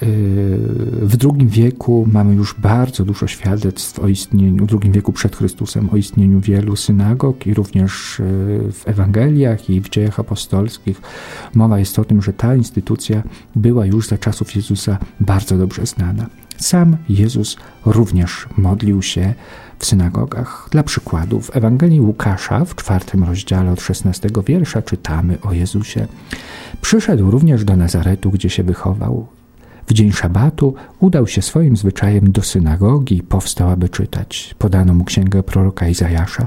W 0.00 1.16
II 1.24 1.46
wieku 1.46 2.08
mamy 2.12 2.34
już 2.34 2.54
bardzo 2.54 3.04
dużo 3.04 3.26
świadectw 3.26 3.98
o 3.98 4.08
istnieniu, 4.08 4.66
w 4.66 4.82
II 4.82 4.92
wieku 4.92 5.12
przed 5.12 5.36
Chrystusem, 5.36 5.90
o 5.92 5.96
istnieniu 5.96 6.40
wielu 6.40 6.76
synagog 6.76 7.46
i 7.46 7.54
również 7.54 8.20
e, 8.20 8.22
w 8.72 8.82
Ewangeliach 8.86 9.70
i 9.70 9.80
w 9.80 9.88
dziejach 9.88 10.20
apostolskich 10.20 11.00
mowa 11.54 11.78
jest 11.78 11.98
o 11.98 12.04
tym, 12.04 12.22
że 12.22 12.32
ta 12.32 12.54
instytucja 12.54 13.22
była 13.56 13.86
już 13.86 14.08
za 14.08 14.18
czasów 14.18 14.56
Jezusa 14.56 14.98
bardzo 15.20 15.58
dobrze 15.58 15.86
znana. 15.86 16.26
Sam 16.56 16.96
Jezus 17.08 17.56
również 17.86 18.48
modlił 18.56 19.02
się 19.02 19.34
w 19.78 19.86
synagogach. 19.86 20.68
Dla 20.70 20.82
przykładu, 20.82 21.40
w 21.40 21.56
Ewangelii 21.56 22.00
Łukasza 22.00 22.64
w 22.64 22.74
czwartym 22.74 23.24
rozdziale 23.24 23.72
od 23.72 23.80
16 23.80 24.28
wiersza 24.46 24.82
czytamy 24.82 25.40
o 25.40 25.52
Jezusie. 25.52 26.06
Przyszedł 26.80 27.30
również 27.30 27.64
do 27.64 27.76
Nazaretu, 27.76 28.30
gdzie 28.30 28.50
się 28.50 28.62
wychował 28.62 29.37
W 29.88 29.92
dzień 29.92 30.12
szabatu 30.12 30.74
udał 31.00 31.26
się 31.26 31.42
swoim 31.42 31.76
zwyczajem 31.76 32.32
do 32.32 32.42
synagogi 32.42 33.16
i 33.16 33.22
powstał, 33.22 33.70
aby 33.70 33.88
czytać. 33.88 34.54
Podano 34.58 34.94
mu 34.94 35.04
księgę 35.04 35.42
proroka 35.42 35.88
Izajasza. 35.88 36.46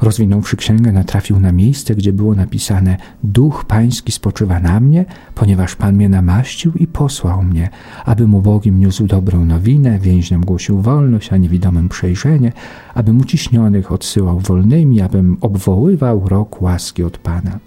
Rozwinąwszy 0.00 0.56
księgę, 0.56 0.92
natrafił 0.92 1.40
na 1.40 1.52
miejsce, 1.52 1.94
gdzie 1.94 2.12
było 2.12 2.34
napisane: 2.34 2.96
Duch 3.24 3.64
Pański 3.64 4.12
spoczywa 4.12 4.60
na 4.60 4.80
mnie, 4.80 5.04
ponieważ 5.34 5.76
Pan 5.76 5.94
mnie 5.94 6.08
namaścił 6.08 6.72
i 6.72 6.86
posłał 6.86 7.42
mnie, 7.42 7.68
abym 8.04 8.34
ubogim 8.34 8.80
niósł 8.80 9.06
dobrą 9.06 9.44
nowinę, 9.44 9.98
więźniom 9.98 10.44
głosił 10.44 10.80
wolność, 10.80 11.32
a 11.32 11.36
niewidomym 11.36 11.88
przejrzenie, 11.88 12.52
abym 12.94 13.20
uciśnionych 13.20 13.92
odsyłał 13.92 14.40
wolnymi, 14.40 15.00
abym 15.00 15.36
obwoływał 15.40 16.28
rok 16.28 16.62
łaski 16.62 17.02
od 17.02 17.18
Pana. 17.18 17.58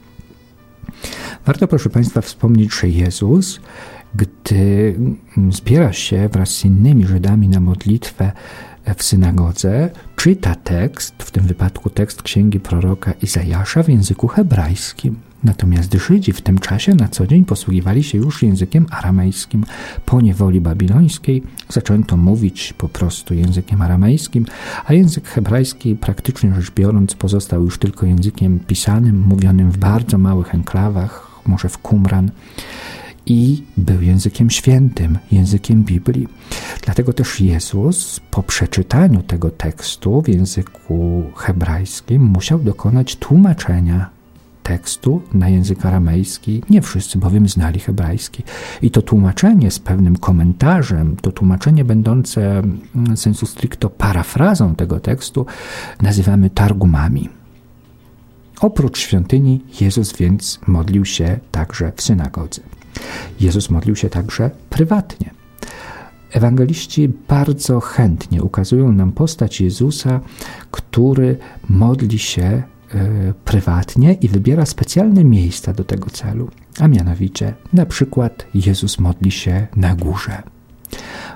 Warto, 1.46 1.68
proszę 1.68 1.89
Państwa, 1.89 2.22
wspomnieć, 2.22 2.74
że 2.74 2.89
Jezus, 2.89 3.60
gdy 4.16 4.96
zbiera 5.50 5.94
się 5.94 6.30
wraz 6.34 6.50
z 6.50 6.66
innymi 6.66 7.08
Żydami 7.08 7.48
na 7.48 7.60
modlitwę 7.60 8.32
w 8.98 9.04
synagodze, 9.04 9.89
czyta 10.16 10.56
tekst, 10.56 11.24
w 11.24 11.32
tym 11.32 11.44
wypadku 11.44 11.89
tekst 11.89 12.22
księgi 12.22 12.60
proroka 12.60 13.12
Izajasza 13.12 13.84
w 13.84 13.89
języku 13.89 14.28
hebrajskim. 14.28 15.16
Natomiast 15.44 15.94
Żydzi 15.94 16.34
w 16.34 16.42
tym 16.42 16.60
czasie 16.60 16.96
na 16.96 17.08
co 17.08 17.28
dzień 17.28 17.46
posługiwali 17.46 18.04
się 18.04 18.18
już 18.18 18.44
językiem 18.44 18.86
aramejskim. 18.89 19.66
Po 20.06 20.22
niewoli 20.22 20.62
babilońskiej 20.62 21.44
zaczęto 21.70 22.18
mówić 22.18 22.74
po 22.78 22.89
prostu 22.89 23.34
językiem 23.34 23.82
aramejskim, 23.82 24.46
a 24.86 24.94
język 24.94 25.28
hebrajski 25.28 25.96
praktycznie 25.96 26.56
rzecz 26.56 26.72
biorąc 26.72 27.16
pozostał 27.16 27.63
już 27.63 27.78
tylko 27.78 28.06
językiem 28.06 28.60
pisanym, 28.60 29.20
mówionym 29.20 29.72
w 29.72 29.78
bardzo 29.78 30.18
małych 30.18 30.56
enklawach, 30.56 31.42
może 31.46 31.70
w 31.70 31.78
Qumran 31.78 32.32
i 33.29 33.63
był 33.77 34.01
językiem 34.01 34.50
świętym, 34.50 35.17
językiem 35.31 35.83
Biblii. 35.83 36.27
Dlatego 36.86 37.13
też 37.13 37.41
Jezus 37.41 38.19
po 38.31 38.43
przeczytaniu 38.43 39.24
tego 39.24 39.50
tekstu 39.50 40.21
w 40.21 40.27
języku 40.27 41.24
hebrajskim 41.36 42.24
musiał 42.24 42.59
dokonać 42.59 43.15
tłumaczenia 43.15 44.09
tekstu 44.63 45.21
na 45.33 45.50
język 45.50 45.86
aramejski. 45.86 46.63
Nie 46.69 46.81
wszyscy 46.81 47.17
bowiem 47.17 47.50
znali 47.50 47.79
hebrajski. 47.79 48.43
I 48.81 48.91
to 48.91 49.01
tłumaczenie 49.01 49.71
z 49.71 49.79
pewnym 49.79 50.17
komentarzem, 50.17 51.15
to 51.21 51.31
tłumaczenie 51.31 51.86
będące 51.86 52.59
mm, 52.59 53.17
sensu 53.17 53.45
stricto 53.45 53.89
parafrazą 53.89 54.75
tego 54.75 55.00
tekstu 55.00 55.45
nazywamy 56.01 56.50
targumami. 56.50 57.29
Oprócz 58.62 59.00
świątyni 59.00 59.62
Jezus 59.81 60.13
więc 60.17 60.59
modlił 60.67 61.05
się 61.05 61.39
także 61.51 61.91
w 61.95 62.01
synagodze. 62.01 62.62
Jezus 63.39 63.70
modlił 63.70 63.96
się 63.96 64.10
także 64.10 64.51
prywatnie. 64.70 65.29
Ewangeliści 66.32 67.12
bardzo 67.27 67.79
chętnie 67.79 68.44
ukazują 68.44 68.91
nam 68.91 69.12
postać 69.12 69.62
Jezusa, 69.62 70.20
który 70.72 71.38
modli 71.70 72.20
się 72.20 72.44
e, 72.44 72.63
prywatnie 73.46 74.13
i 74.13 74.27
wybiera 74.27 74.65
specjalne 74.65 75.24
miejsca 75.24 75.74
do 75.74 75.84
tego 75.84 76.10
celu. 76.10 76.50
A 76.79 76.88
mianowicie, 76.88 77.53
na 77.74 77.86
przykład, 77.86 78.46
Jezus 78.53 79.00
modli 79.00 79.32
się 79.32 79.68
na 79.75 79.96
górze. 79.96 80.44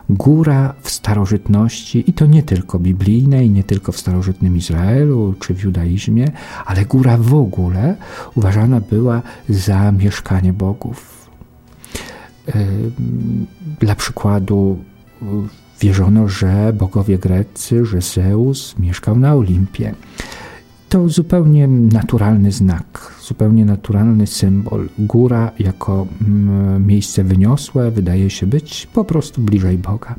Góra 0.09 0.73
w 0.81 0.89
starożytności, 0.89 2.09
i 2.09 2.13
to 2.13 2.25
nie 2.25 2.43
tylko 2.43 2.79
biblijnej, 2.79 3.49
nie 3.49 3.63
tylko 3.63 3.91
w 3.91 3.97
starożytnym 3.97 4.57
Izraelu 4.57 5.33
czy 5.39 5.53
w 5.53 5.63
judaizmie, 5.63 6.31
ale 6.65 6.85
góra 6.85 7.17
w 7.17 7.33
ogóle 7.33 7.95
uważana 8.35 8.79
była 8.79 9.21
za 9.49 9.91
mieszkanie 9.91 10.53
bogów. 10.53 11.12
Dla 13.79 13.95
przykładu 13.95 14.77
wierzono, 15.81 16.27
że 16.27 16.73
bogowie 16.73 17.17
greccy, 17.17 17.85
że 17.85 18.01
Zeus 18.01 18.75
mieszkał 18.79 19.15
na 19.15 19.35
Olimpie 19.35 19.93
to 20.93 21.09
zupełnie 21.09 21.67
naturalny 21.67 22.51
znak, 22.51 23.13
zupełnie 23.27 23.65
naturalny 23.65 24.27
symbol. 24.27 24.89
Góra 24.99 25.51
jako 25.59 26.07
mm, 26.21 26.87
miejsce 26.87 27.23
wyniosłe 27.23 27.91
wydaje 27.91 28.29
się 28.29 28.47
być 28.47 28.87
po 28.93 29.05
prostu 29.05 29.41
bliżej 29.41 29.77
Boga. 29.77 30.15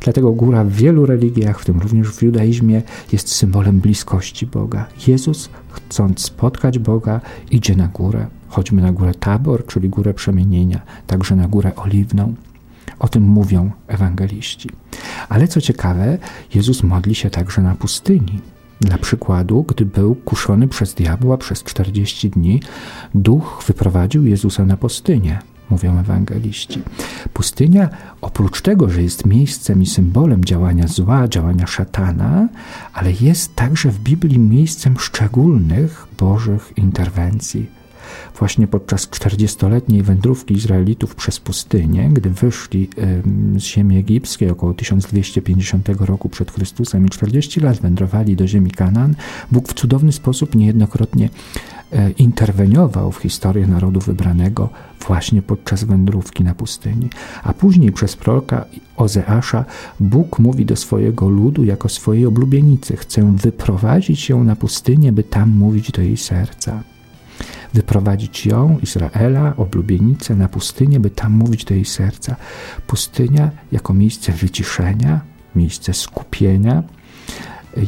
Dlatego 0.00 0.32
góra 0.32 0.64
w 0.64 0.72
wielu 0.72 1.06
religiach, 1.06 1.60
w 1.60 1.64
tym 1.64 1.80
również 1.80 2.08
w 2.08 2.22
judaizmie, 2.22 2.82
jest 3.12 3.28
symbolem 3.28 3.80
bliskości 3.80 4.46
Boga. 4.46 4.86
Jezus, 5.06 5.50
chcąc 5.70 6.20
spotkać 6.20 6.78
Boga, 6.78 7.20
idzie 7.50 7.76
na 7.76 7.88
górę. 7.88 8.26
Choćby 8.50 8.82
na 8.82 8.92
górę 8.92 9.14
Tabor, 9.14 9.66
czyli 9.66 9.88
górę 9.88 10.14
przemienienia, 10.14 10.80
także 11.06 11.36
na 11.36 11.48
górę 11.48 11.72
Oliwną. 11.76 12.34
O 12.98 13.08
tym 13.08 13.22
mówią 13.22 13.70
ewangeliści. 13.86 14.70
Ale 15.28 15.48
co 15.48 15.60
ciekawe, 15.60 16.18
Jezus 16.54 16.82
modli 16.82 17.14
się 17.14 17.30
także 17.30 17.62
na 17.62 17.74
pustyni. 17.74 18.40
Dla 18.80 18.98
przykładu, 18.98 19.64
gdy 19.68 19.86
był 19.86 20.14
kuszony 20.14 20.68
przez 20.68 20.94
diabła 20.94 21.36
przez 21.36 21.62
40 21.62 22.30
dni, 22.30 22.60
duch 23.14 23.62
wyprowadził 23.66 24.26
Jezusa 24.26 24.64
na 24.64 24.76
pustynię, 24.76 25.38
mówią 25.70 25.98
ewangeliści. 25.98 26.82
Pustynia, 27.32 27.88
oprócz 28.20 28.62
tego, 28.62 28.88
że 28.88 29.02
jest 29.02 29.26
miejscem 29.26 29.82
i 29.82 29.86
symbolem 29.86 30.44
działania 30.44 30.86
zła, 30.86 31.28
działania 31.28 31.66
szatana, 31.66 32.48
ale 32.92 33.12
jest 33.20 33.54
także 33.54 33.90
w 33.90 33.98
Biblii 33.98 34.38
miejscem 34.38 34.98
szczególnych 34.98 36.06
Bożych 36.18 36.72
interwencji 36.76 37.79
właśnie 38.38 38.66
podczas 38.66 39.08
40-letniej 39.08 40.02
wędrówki 40.02 40.54
Izraelitów 40.54 41.14
przez 41.14 41.40
pustynię, 41.40 42.10
gdy 42.12 42.30
wyszli 42.30 42.88
z 43.56 43.62
ziemi 43.62 43.96
egipskiej 43.96 44.50
około 44.50 44.74
1250 44.74 45.88
roku 45.88 46.28
przed 46.28 46.50
Chrystusem 46.50 47.06
i 47.06 47.10
40 47.10 47.60
lat 47.60 47.80
wędrowali 47.80 48.36
do 48.36 48.46
ziemi 48.46 48.70
Kanaan, 48.70 49.14
Bóg 49.52 49.68
w 49.68 49.74
cudowny 49.74 50.12
sposób 50.12 50.54
niejednokrotnie 50.54 51.28
e, 51.92 52.10
interweniował 52.10 53.12
w 53.12 53.18
historię 53.18 53.66
narodu 53.66 54.00
wybranego 54.00 54.68
właśnie 55.06 55.42
podczas 55.42 55.84
wędrówki 55.84 56.44
na 56.44 56.54
pustyni. 56.54 57.10
A 57.42 57.52
później 57.52 57.92
przez 57.92 58.16
proroka 58.16 58.64
Ozeasza 58.96 59.64
Bóg 60.00 60.38
mówi 60.38 60.66
do 60.66 60.76
swojego 60.76 61.28
ludu 61.28 61.64
jako 61.64 61.88
swojej 61.88 62.26
oblubienicy: 62.26 62.96
Chcę 62.96 63.36
wyprowadzić 63.36 64.28
ją 64.28 64.44
na 64.44 64.56
pustynię, 64.56 65.12
by 65.12 65.22
tam 65.22 65.50
mówić 65.50 65.92
do 65.92 66.02
jej 66.02 66.16
serca 66.16 66.82
wyprowadzić 67.74 68.46
ją, 68.46 68.78
Izraela, 68.82 69.56
oblubienicę 69.56 70.36
na 70.36 70.48
pustynię, 70.48 71.00
by 71.00 71.10
tam 71.10 71.32
mówić 71.32 71.64
do 71.64 71.74
jej 71.74 71.84
serca. 71.84 72.36
Pustynia 72.86 73.50
jako 73.72 73.94
miejsce 73.94 74.32
wyciszenia, 74.32 75.20
miejsce 75.54 75.94
skupienia, 75.94 76.82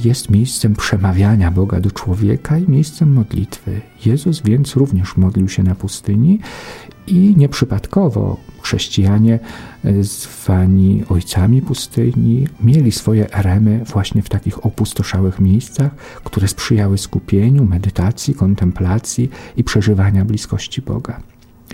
jest 0.04 0.30
miejscem 0.30 0.74
przemawiania 0.74 1.50
Boga 1.50 1.80
do 1.80 1.90
człowieka 1.90 2.58
i 2.58 2.70
miejscem 2.70 3.12
modlitwy. 3.12 3.80
Jezus 4.06 4.42
więc 4.42 4.76
również 4.76 5.16
modlił 5.16 5.48
się 5.48 5.62
na 5.62 5.74
pustyni 5.74 6.38
i 7.06 7.34
nieprzypadkowo 7.36 8.36
chrześcijanie 8.62 9.38
e, 9.84 10.04
zwani 10.04 11.04
ojcami 11.08 11.62
pustyni 11.62 12.46
mieli 12.60 12.92
swoje 12.92 13.34
eremy 13.34 13.84
właśnie 13.84 14.22
w 14.22 14.28
takich 14.28 14.66
opustoszałych 14.66 15.40
miejscach, 15.40 15.94
które 16.24 16.48
sprzyjały 16.48 16.98
skupieniu, 16.98 17.64
medytacji, 17.64 18.34
kontemplacji 18.34 19.30
i 19.56 19.64
przeżywania 19.64 20.24
bliskości 20.24 20.82
Boga. 20.82 21.20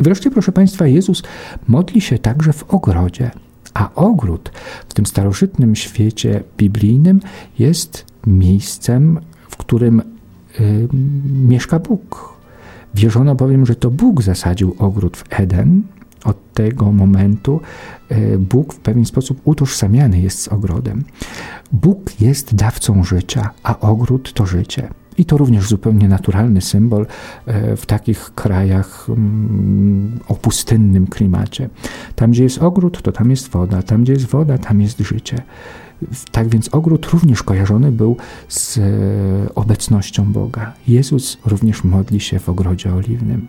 wreszcie, 0.00 0.30
proszę 0.30 0.52
Państwa, 0.52 0.86
Jezus 0.86 1.22
modli 1.68 2.00
się 2.00 2.18
także 2.18 2.52
w 2.52 2.74
ogrodzie. 2.74 3.30
A 3.74 3.94
ogród 3.94 4.52
w 4.88 4.94
tym 4.94 5.06
starożytnym 5.06 5.76
świecie 5.76 6.42
biblijnym 6.58 7.20
jest 7.58 8.04
miejscem, 8.26 9.20
w 9.50 9.56
którym 9.56 10.00
y, 10.60 10.88
mieszka 11.48 11.78
Bóg. 11.78 12.38
Wierzono 12.94 13.34
bowiem, 13.34 13.66
że 13.66 13.74
to 13.74 13.90
Bóg 13.90 14.22
zasadził 14.22 14.76
ogród 14.78 15.16
w 15.16 15.40
Eden. 15.40 15.82
Od 16.24 16.52
tego 16.52 16.92
momentu 16.92 17.60
y, 18.12 18.38
Bóg 18.38 18.74
w 18.74 18.78
pewien 18.78 19.04
sposób 19.04 19.40
utożsamiany 19.44 20.20
jest 20.20 20.42
z 20.42 20.48
ogrodem. 20.48 21.04
Bóg 21.72 22.20
jest 22.20 22.54
dawcą 22.54 23.04
życia, 23.04 23.50
a 23.62 23.80
ogród 23.80 24.32
to 24.32 24.46
życie. 24.46 24.88
I 25.18 25.24
to 25.24 25.36
również 25.36 25.68
zupełnie 25.68 26.08
naturalny 26.08 26.60
symbol 26.60 27.06
e, 27.46 27.76
w 27.76 27.86
takich 27.86 28.34
krajach 28.34 29.06
mm, 29.08 30.18
o 30.28 30.34
pustynnym 30.34 31.06
klimacie. 31.06 31.68
Tam, 32.14 32.30
gdzie 32.30 32.42
jest 32.42 32.62
ogród, 32.62 33.02
to 33.02 33.12
tam 33.12 33.30
jest 33.30 33.48
woda, 33.48 33.82
tam, 33.82 34.02
gdzie 34.02 34.12
jest 34.12 34.26
woda, 34.26 34.58
tam 34.58 34.80
jest 34.80 34.98
życie. 34.98 35.42
Tak 36.32 36.48
więc 36.48 36.68
ogród 36.68 37.06
również 37.06 37.42
kojarzony 37.42 37.92
był 37.92 38.16
z 38.48 38.78
e, 38.78 38.82
obecnością 39.54 40.32
Boga. 40.32 40.72
Jezus 40.88 41.38
również 41.46 41.84
modli 41.84 42.20
się 42.20 42.38
w 42.38 42.48
ogrodzie 42.48 42.94
oliwnym. 42.94 43.48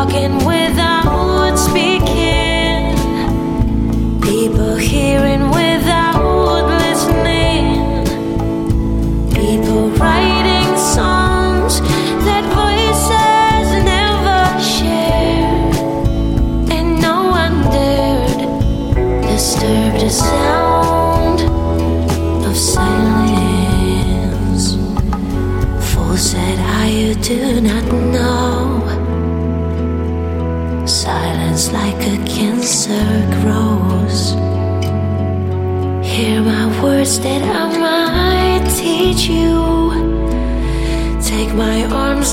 Talking 0.00 0.46
without 0.46 0.99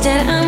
that 0.01 0.27
I 0.27 0.46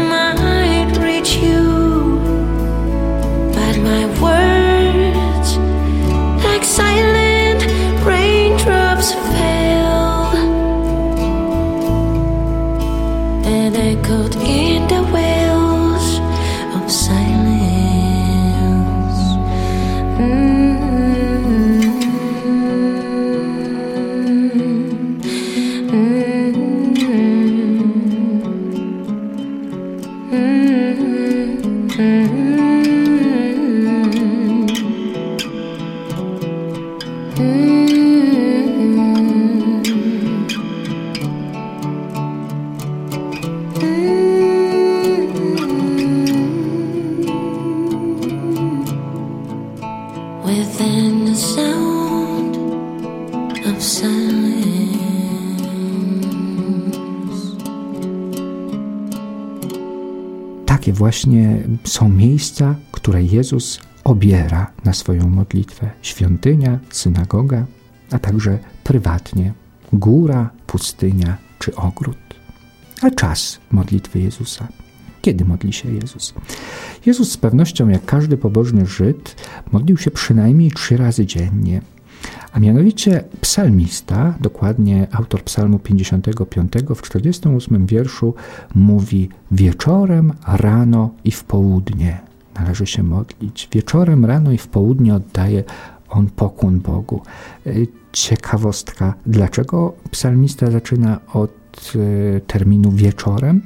właśnie 61.09 61.63
są 61.83 62.09
miejsca, 62.09 62.75
które 62.91 63.23
Jezus 63.23 63.79
obiera 64.03 64.71
na 64.85 64.93
swoją 64.93 65.29
modlitwę. 65.29 65.89
Świątynia, 66.01 66.79
synagoga, 66.89 67.65
a 68.11 68.19
także 68.19 68.59
prywatnie 68.83 69.53
góra, 69.93 70.49
pustynia 70.67 71.37
czy 71.59 71.75
ogród. 71.75 72.17
A 73.01 73.11
czas 73.11 73.59
modlitwy 73.71 74.19
Jezusa. 74.19 74.67
Kiedy 75.21 75.45
modli 75.45 75.73
się 75.73 75.91
Jezus? 75.91 76.33
Jezus 77.05 77.31
z 77.31 77.37
pewnością, 77.37 77.89
jak 77.89 78.05
każdy 78.05 78.37
pobożny 78.37 78.85
Żyd, 78.85 79.35
modlił 79.71 79.97
się 79.97 80.11
przynajmniej 80.11 80.71
trzy 80.71 80.97
razy 80.97 81.25
dziennie. 81.25 81.81
Mianowicie 82.59 83.23
psalmista, 83.41 84.33
dokładnie 84.41 85.07
autor 85.11 85.43
psalmu 85.43 85.79
55 85.79 86.73
w 86.95 87.01
48 87.01 87.85
wierszu 87.85 88.33
mówi 88.75 89.29
wieczorem, 89.51 90.33
rano 90.47 91.09
i 91.23 91.31
w 91.31 91.43
południe 91.43 92.21
należy 92.55 92.85
się 92.85 93.03
modlić. 93.03 93.69
Wieczorem, 93.71 94.25
rano 94.25 94.51
i 94.51 94.57
w 94.57 94.67
południe 94.67 95.15
oddaje 95.15 95.63
on 96.09 96.27
pokłon 96.27 96.79
Bogu. 96.79 97.21
Y, 97.67 97.87
Ciekawostka, 98.11 99.13
dlaczego 99.25 99.93
psalmista 100.11 100.71
zaczyna 100.71 101.19
od 101.33 101.91
y, 101.95 102.41
terminu 102.47 102.91
wieczorem? 102.91 103.61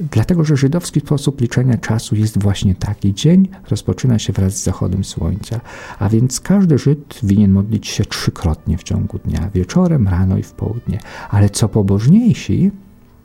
Dlatego, 0.00 0.44
że 0.44 0.56
żydowski 0.56 1.00
sposób 1.00 1.40
liczenia 1.40 1.78
czasu 1.78 2.16
jest 2.16 2.42
właśnie 2.42 2.74
taki. 2.74 3.14
Dzień 3.14 3.48
rozpoczyna 3.70 4.18
się 4.18 4.32
wraz 4.32 4.56
z 4.56 4.62
zachodem 4.62 5.04
słońca, 5.04 5.60
a 5.98 6.08
więc 6.08 6.40
każdy 6.40 6.78
Żyd 6.78 7.20
winien 7.22 7.52
modlić 7.52 7.88
się 7.88 8.04
trzykrotnie 8.04 8.78
w 8.78 8.82
ciągu 8.82 9.18
dnia, 9.18 9.50
wieczorem, 9.54 10.08
rano 10.08 10.38
i 10.38 10.42
w 10.42 10.52
południe. 10.52 10.98
Ale 11.30 11.50
co 11.50 11.68
pobożniejsi, 11.68 12.70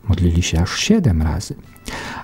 modlili 0.10 0.44
się 0.44 0.62
aż 0.62 0.80
siedem 0.80 1.22
razy. 1.22 1.56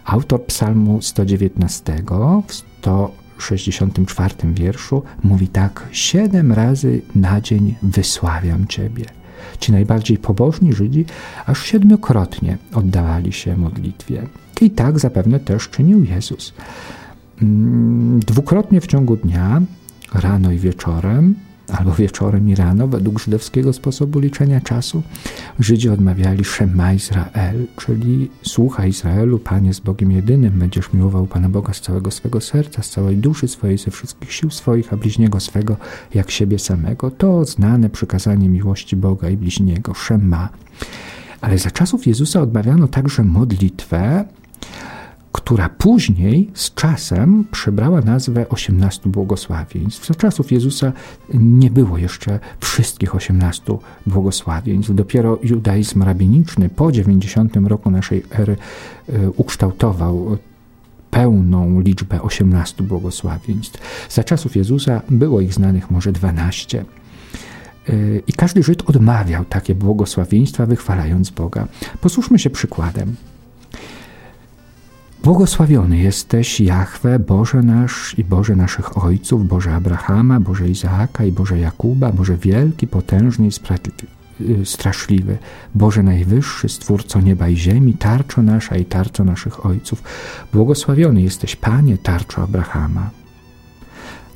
Autor 0.06 0.46
psalmu 0.46 1.02
119 1.02 2.04
w 2.48 2.54
164 2.54 4.36
wierszu 4.54 5.04
mówi 5.24 5.48
tak: 5.48 5.88
Siedem 5.92 6.52
razy 6.52 7.02
na 7.16 7.42
dzień 7.42 7.76
wysławiam 7.84 8.68
Ciebie. 8.68 9.21
Ci 9.60 9.72
najbardziej 9.72 10.18
pobożni 10.18 10.74
Żydzi 10.74 11.06
aż 11.46 11.66
siedmiokrotnie 11.66 12.58
oddawali 12.74 13.34
się 13.34 13.58
modlitwie. 13.58 14.28
I 14.62 14.72
tak 14.72 15.00
zapewne 15.00 15.40
też 15.40 15.70
czynił 15.70 16.04
Jezus. 16.04 16.54
Mm, 17.42 18.20
Dwukrotnie 18.20 18.82
w 18.82 18.88
ciągu 18.88 19.18
dnia, 19.18 19.62
rano 20.14 20.52
i 20.52 20.58
wieczorem, 20.58 21.36
albo 21.72 21.92
wieczorem 21.94 22.50
i 22.50 22.56
rano, 22.56 22.88
według 22.88 23.20
żydowskiego 23.20 23.74
sposobu 23.74 24.20
liczenia 24.20 24.62
czasu, 24.62 25.04
Żydzi 25.60 25.90
odmawiali 25.90 26.44
Shema 26.44 26.94
Izrael, 26.94 27.68
czyli 27.78 28.30
słucha 28.44 28.86
Izraelu, 28.86 29.40
Pan 29.40 29.66
jest 29.66 29.84
Bogiem 29.84 30.12
jedynym, 30.12 30.60
będziesz 30.60 30.94
miłował 30.94 31.28
Pana 31.28 31.50
Boga 31.50 31.74
z 31.74 31.82
całego 31.82 32.12
swego 32.12 32.42
serca, 32.42 32.84
z 32.84 32.90
całej 32.90 33.18
duszy 33.18 33.48
swojej, 33.48 33.78
ze 33.78 33.92
wszystkich 33.92 34.34
sił 34.34 34.50
swoich, 34.50 34.94
a 34.94 34.98
bliźniego 34.98 35.40
swego 35.40 35.78
jak 36.14 36.32
siebie 36.32 36.60
samego. 36.60 37.12
To 37.12 37.46
znane 37.46 37.90
przykazanie 37.90 38.50
miłości 38.50 38.96
Boga 38.96 39.30
i 39.30 39.38
bliźniego, 39.38 39.94
Shema. 39.94 40.50
Ale 41.42 41.58
za 41.58 41.72
czasów 41.72 42.08
Jezusa 42.08 42.42
odmawiano 42.42 42.88
także 42.88 43.24
modlitwę, 43.24 44.26
która 45.32 45.70
później 45.70 46.52
z 46.54 46.74
czasem 46.74 47.46
przybrała 47.52 48.02
nazwę 48.02 48.50
18 48.50 49.10
błogosławieństw. 49.10 50.08
Za 50.08 50.16
czasów 50.16 50.52
Jezusa 50.52 50.92
nie 51.34 51.72
było 51.72 51.98
jeszcze 51.98 52.40
wszystkich 52.60 53.16
18 53.16 53.78
błogosławieństw. 54.08 54.96
Dopiero 54.96 55.40
judaizm 55.44 56.04
rabiniczny 56.04 56.70
po 56.70 56.92
90 56.92 57.56
roku 57.56 57.92
naszej 57.92 58.24
ery 58.32 58.58
e, 59.10 59.30
ukształtował 59.30 60.38
pełną 61.12 61.80
liczbę 61.80 62.22
18 62.22 62.84
błogosławieństw. 62.84 64.08
Za 64.10 64.24
czasów 64.24 64.56
Jezusa 64.56 65.02
było 65.10 65.42
ich 65.42 65.54
znanych 65.54 65.92
może 65.92 66.12
12. 66.12 66.86
E, 67.90 67.94
I 68.28 68.34
każdy 68.34 68.64
Żyd 68.64 68.90
odmawiał 68.90 69.46
takie 69.46 69.76
błogosławieństwa, 69.76 70.66
wychwalając 70.66 71.30
Boga. 71.30 71.68
Posłuszmy 72.02 72.40
się 72.40 72.50
przykładem. 72.50 73.16
Błogosławiony 75.24 75.98
jesteś, 75.98 76.60
Jahwe, 76.60 77.20
Boże 77.20 77.62
nasz 77.62 78.16
i 78.20 78.24
Boże 78.24 78.56
naszych 78.56 79.04
ojców, 79.06 79.48
Boże 79.48 79.76
Abrahama, 79.76 80.40
Boże 80.40 80.70
Izaaka 80.70 81.26
i 81.26 81.32
Boże 81.32 81.60
Jakuba, 81.60 82.12
Boże 82.12 82.38
wielki, 82.38 82.88
potężny 82.88 83.48
i 83.48 83.52
y, 84.42 84.66
straszliwy, 84.66 85.38
Boże 85.76 86.04
Najwyższy, 86.04 86.70
Stwórco 86.70 87.22
nieba 87.22 87.50
i 87.50 87.58
ziemi, 87.58 87.94
tarczo 87.94 88.42
nasza 88.42 88.78
i 88.78 88.86
tarczo 88.86 89.24
naszych 89.24 89.66
ojców. 89.66 90.04
Błogosławiony 90.54 91.22
jesteś, 91.22 91.56
Panie, 91.56 91.98
tarczo 91.98 92.44
Abrahama. 92.44 93.10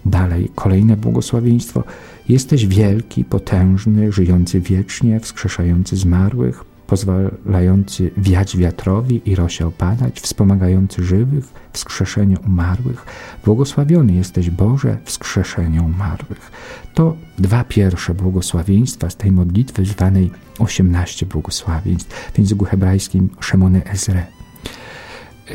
Dalej, 0.06 0.52
kolejne 0.56 0.98
błogosławieństwo. 0.98 1.84
Jesteś 2.30 2.68
wielki, 2.68 3.24
potężny, 3.24 4.12
żyjący 4.12 4.62
wiecznie, 4.62 5.20
wskrzeszający 5.20 5.96
zmarłych, 5.96 6.75
pozwalający 6.88 8.12
wiać 8.18 8.58
wiatrowi 8.58 9.22
i 9.26 9.36
rosie 9.36 9.68
opadać, 9.68 10.22
wspomagający 10.22 11.04
żywych, 11.04 11.46
wskrzeszenie 11.74 12.40
umarłych. 12.40 13.06
Błogosławiony 13.46 14.14
jesteś 14.14 14.50
Boże, 14.50 14.98
wskrzeszenie 15.06 15.82
umarłych. 15.82 16.52
To 16.94 17.16
dwa 17.40 17.64
pierwsze 17.64 18.14
błogosławieństwa 18.14 19.10
z 19.10 19.16
tej 19.16 19.32
modlitwy 19.32 19.86
zwanej 19.86 20.32
18 20.60 21.26
błogosławieństw 21.26 22.32
w 22.34 22.38
języku 22.38 22.66
hebrajskim 22.66 23.30
Szemony 23.40 23.84
Ezre. 23.84 24.24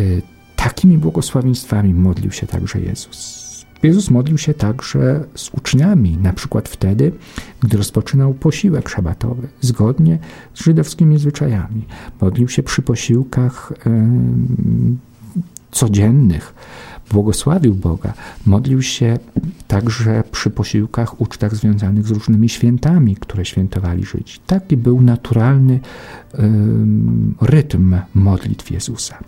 Y, 0.00 0.22
takimi 0.56 0.98
błogosławieństwami 0.98 1.94
modlił 1.94 2.32
się 2.32 2.46
także 2.46 2.80
Jezus. 2.80 3.39
Jezus 3.82 4.10
modlił 4.10 4.38
się 4.38 4.54
także 4.54 5.24
z 5.34 5.50
uczniami, 5.50 6.16
na 6.16 6.32
przykład 6.32 6.68
wtedy, 6.68 7.12
gdy 7.60 7.76
rozpoczynał 7.76 8.34
posiłek 8.34 8.88
szabatowy, 8.88 9.48
zgodnie 9.60 10.18
z 10.54 10.64
żydowskimi 10.64 11.18
zwyczajami. 11.18 11.86
Modlił 12.20 12.48
się 12.48 12.62
przy 12.62 12.82
posiłkach 12.82 13.72
codziennych, 15.70 16.54
błogosławił 17.10 17.74
Boga. 17.74 18.12
Modlił 18.46 18.82
się 18.82 19.18
także 19.68 20.22
przy 20.32 20.50
posiłkach, 20.50 21.20
ucztach 21.20 21.56
związanych 21.56 22.06
z 22.06 22.10
różnymi 22.10 22.48
świętami, 22.48 23.16
które 23.16 23.44
świętowali 23.44 24.04
Żydzi. 24.04 24.38
Taki 24.46 24.76
był 24.76 25.00
naturalny 25.00 25.80
rytm 27.40 27.96
modlitw 28.14 28.70
Jezusa. 28.70 29.18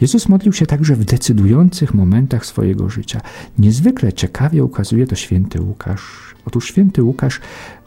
Jezus 0.00 0.28
modlił 0.28 0.52
się 0.52 0.66
także 0.66 0.96
w 0.96 1.04
decydujących 1.04 1.94
momentach 1.94 2.46
swojego 2.46 2.88
życia. 2.88 3.20
Niezwykle 3.58 4.12
ciekawie 4.12 4.64
ukazuje 4.64 5.06
to 5.06 5.16
święty 5.16 5.60
Łukasz. 5.60 6.34
Otóż 6.46 6.68
święty 6.68 7.02
Łukasz 7.02 7.40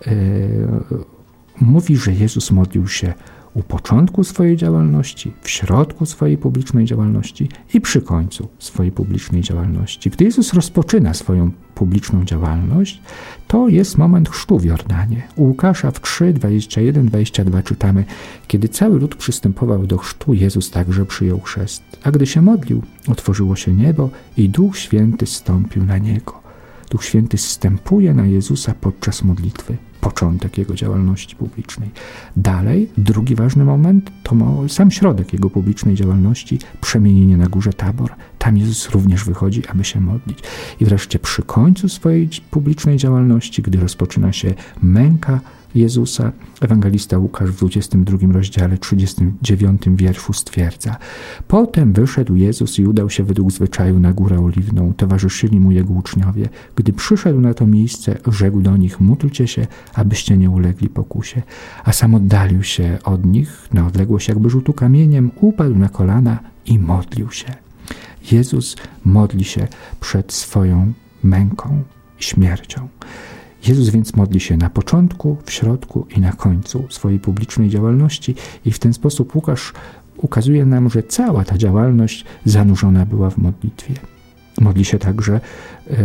e, 0.08 0.12
mówi, 1.62 1.98
że 1.98 2.13
Jezus 2.13 2.52
modlił 2.52 2.88
się 2.88 3.13
u 3.56 3.63
początku 3.63 4.24
swojej 4.24 4.58
działalności, 4.58 5.34
w 5.41 5.50
środku 5.50 6.06
swojej 6.06 6.38
publicznej 6.38 6.86
działalności 6.86 7.50
i 7.74 7.82
przy 7.82 8.02
końcu 8.02 8.48
swojej 8.60 8.91
publicznej 8.91 9.41
działalności. 9.41 10.10
Gdy 10.10 10.26
Jezus 10.26 10.54
rozpoczyna 10.54 11.13
swoją 11.13 11.52
publiczną 11.76 12.26
działalność, 12.26 13.02
to 13.48 13.68
jest 13.68 13.98
moment 13.98 14.30
chrztu 14.30 14.60
w 14.60 14.65
Jordanie. 14.65 15.28
U 15.36 15.44
Łukasza 15.44 15.91
w 15.91 16.02
3, 16.02 16.34
21, 16.34 17.06
22 17.06 17.63
czytamy, 17.63 18.04
kiedy 18.48 18.70
cały 18.70 19.00
lud 19.00 19.15
przystępował 19.15 19.88
do 19.88 19.98
chrztu, 19.98 20.34
Jezus 20.34 20.72
także 20.72 21.06
przyjął 21.06 21.39
chrzest. 21.39 21.84
A 22.04 22.12
gdy 22.12 22.28
się 22.28 22.41
modlił, 22.41 22.82
otworzyło 23.08 23.56
się 23.56 23.74
niebo 23.74 24.10
i 24.38 24.50
Duch 24.50 24.78
Święty 24.78 25.26
stąpił 25.26 25.86
na 25.86 25.98
Niego. 25.98 26.45
Duch 26.89 27.06
Święty 27.06 27.38
stępuje 27.38 28.13
na 28.13 28.26
Jezusa 28.26 28.74
podczas 28.82 29.24
modlitwy 29.24 29.78
początek 30.02 30.58
jego 30.58 30.74
działalności 30.74 31.36
publicznej. 31.36 31.89
Dalej, 32.38 32.89
drugi 32.98 33.36
ważny 33.36 33.65
moment 33.65 34.12
to 34.24 34.36
sam 34.67 34.91
środek 34.91 35.34
jego 35.34 35.50
publicznej 35.50 35.95
działalności, 35.95 36.60
przemienienie 36.82 37.38
na 37.38 37.48
górze 37.48 37.74
Tabor. 37.74 38.12
Tam 38.39 38.58
Jezus 38.58 38.89
również 38.89 39.24
wychodzi, 39.24 39.67
aby 39.67 39.84
się 39.84 40.02
modlić. 40.02 40.39
I 40.80 40.86
wreszcie 40.86 41.19
przy 41.19 41.43
końcu 41.43 41.89
swojej 41.89 42.30
publicznej 42.52 42.98
działalności, 42.98 43.62
gdy 43.62 43.80
rozpoczyna 43.80 44.34
się 44.34 44.54
męka 44.82 45.39
Jezusa, 45.76 46.32
ewangelista 46.62 47.18
Łukasz 47.18 47.50
w 47.50 47.56
22 47.56 48.18
rozdziale 48.32 48.78
39 48.78 49.82
wierszu 49.88 50.34
stwierdza: 50.34 50.98
Potem 51.48 51.94
wyszedł 51.94 52.36
Jezus 52.36 52.80
i 52.80 52.88
udał 52.88 53.10
się 53.10 53.24
według 53.24 53.52
zwyczaju 53.52 54.00
na 54.00 54.14
górę 54.14 54.40
oliwną. 54.40 54.94
Towarzyszyli 54.94 55.60
mu 55.60 55.72
jego 55.72 55.94
uczniowie. 55.94 56.50
Gdy 56.76 56.94
przyszedł 56.94 57.42
na 57.42 57.54
to 57.54 57.68
miejsce, 57.68 58.18
rzekł 58.28 58.62
do 58.62 58.78
nich: 58.78 59.00
Módlcie 59.00 59.48
się, 59.48 59.68
abyście 59.94 60.38
nie 60.38 60.50
ulegli 60.50 60.90
pokusie. 60.90 61.42
A 61.84 61.92
sam 61.92 62.16
oddalił 62.16 62.64
się 62.64 62.98
od 63.04 63.26
nich 63.26 63.68
na 63.74 63.88
odległość 63.88 64.28
jakby 64.28 64.50
rzutu 64.50 64.74
kamieniem, 64.74 65.32
upadł 65.42 65.76
na 65.76 65.90
kolana 65.90 66.40
i 66.66 66.80
modlił 66.80 67.32
się. 67.32 67.54
Jezus 68.32 68.76
modli 69.06 69.44
się 69.44 69.68
przed 70.00 70.34
swoją 70.34 70.94
męką, 71.24 71.84
śmiercią. 72.18 72.88
Jezus 73.67 73.89
więc 73.89 74.15
modli 74.15 74.39
się 74.39 74.58
na 74.58 74.69
początku, 74.69 75.38
w 75.45 75.51
środku 75.51 76.08
i 76.17 76.21
na 76.21 76.32
końcu 76.32 76.86
swojej 76.89 77.19
publicznej 77.19 77.69
działalności 77.69 78.36
i 78.65 78.71
w 78.71 78.80
ten 78.80 78.93
sposób 78.93 79.36
Łukasz 79.36 79.73
ukazuje 80.17 80.65
nam, 80.65 80.89
że 80.89 81.04
cała 81.04 81.43
ta 81.43 81.58
działalność 81.58 82.25
zanurzona 82.45 83.06
była 83.06 83.30
w 83.30 83.38
modlitwie. 83.38 83.93
Modli 84.62 84.86
się 84.86 84.99
także 84.99 85.34
e, 85.36 85.97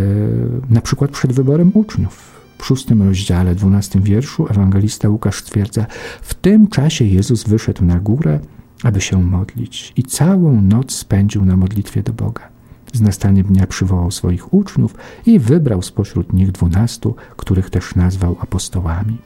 na 0.71 0.81
przykład 0.81 1.11
przed 1.11 1.33
wyborem 1.33 1.71
uczniów. 1.75 2.41
W 2.59 2.67
szóstym 2.67 3.03
rozdziale, 3.03 3.55
dwunastym 3.55 4.03
wierszu 4.03 4.47
ewangelista 4.51 5.09
Łukasz 5.09 5.37
stwierdza, 5.37 5.87
w 6.23 6.35
tym 6.35 6.69
czasie 6.69 7.05
Jezus 7.05 7.45
wyszedł 7.45 7.85
na 7.85 8.01
górę, 8.01 8.41
aby 8.83 9.01
się 9.01 9.23
modlić 9.23 9.93
i 9.97 10.03
całą 10.03 10.63
noc 10.63 10.93
spędził 10.93 11.45
na 11.45 11.57
modlitwie 11.57 12.03
do 12.03 12.13
Boga. 12.13 12.50
Z 12.93 13.01
nastaniem 13.01 13.47
dnia 13.47 13.67
przywołał 13.67 14.11
swoich 14.11 14.55
uczniów 14.55 14.95
i 15.27 15.39
wybrał 15.39 15.83
spośród 15.83 16.33
nich 16.33 16.53
dwunastu, 16.53 17.17
których 17.37 17.71
też 17.71 17.95
nazwał 17.95 18.37
apostołami. 18.41 19.19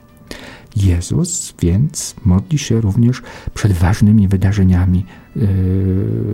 Jezus 0.75 1.53
więc 1.61 2.15
modli 2.25 2.57
się 2.57 2.81
również 2.81 3.21
przed 3.53 3.71
ważnymi 3.71 4.27
wydarzeniami 4.27 5.05
yy, 5.35 5.45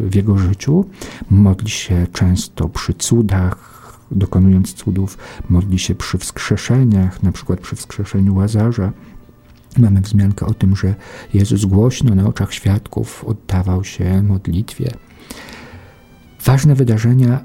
w 0.09 0.15
jego 0.15 0.37
życiu. 0.37 0.85
Modli 1.29 1.69
się 1.69 2.07
często 2.13 2.69
przy 2.69 2.93
cudach, 2.93 3.81
dokonując 4.11 4.73
cudów, 4.73 5.17
modli 5.49 5.79
się 5.79 5.95
przy 5.95 6.17
wskrzeszeniach, 6.17 7.23
na 7.23 7.31
przykład 7.31 7.59
przy 7.59 7.75
wskrzeszeniu 7.75 8.35
Łazarza. 8.35 8.91
Mamy 9.77 10.01
wzmiankę 10.01 10.45
o 10.45 10.53
tym, 10.53 10.75
że 10.75 10.95
Jezus 11.33 11.65
głośno 11.65 12.15
na 12.15 12.27
oczach 12.27 12.53
świadków 12.53 13.23
oddawał 13.25 13.83
się 13.83 14.23
modlitwie. 14.23 14.91
Ważne 16.45 16.75
wydarzenia 16.75 17.39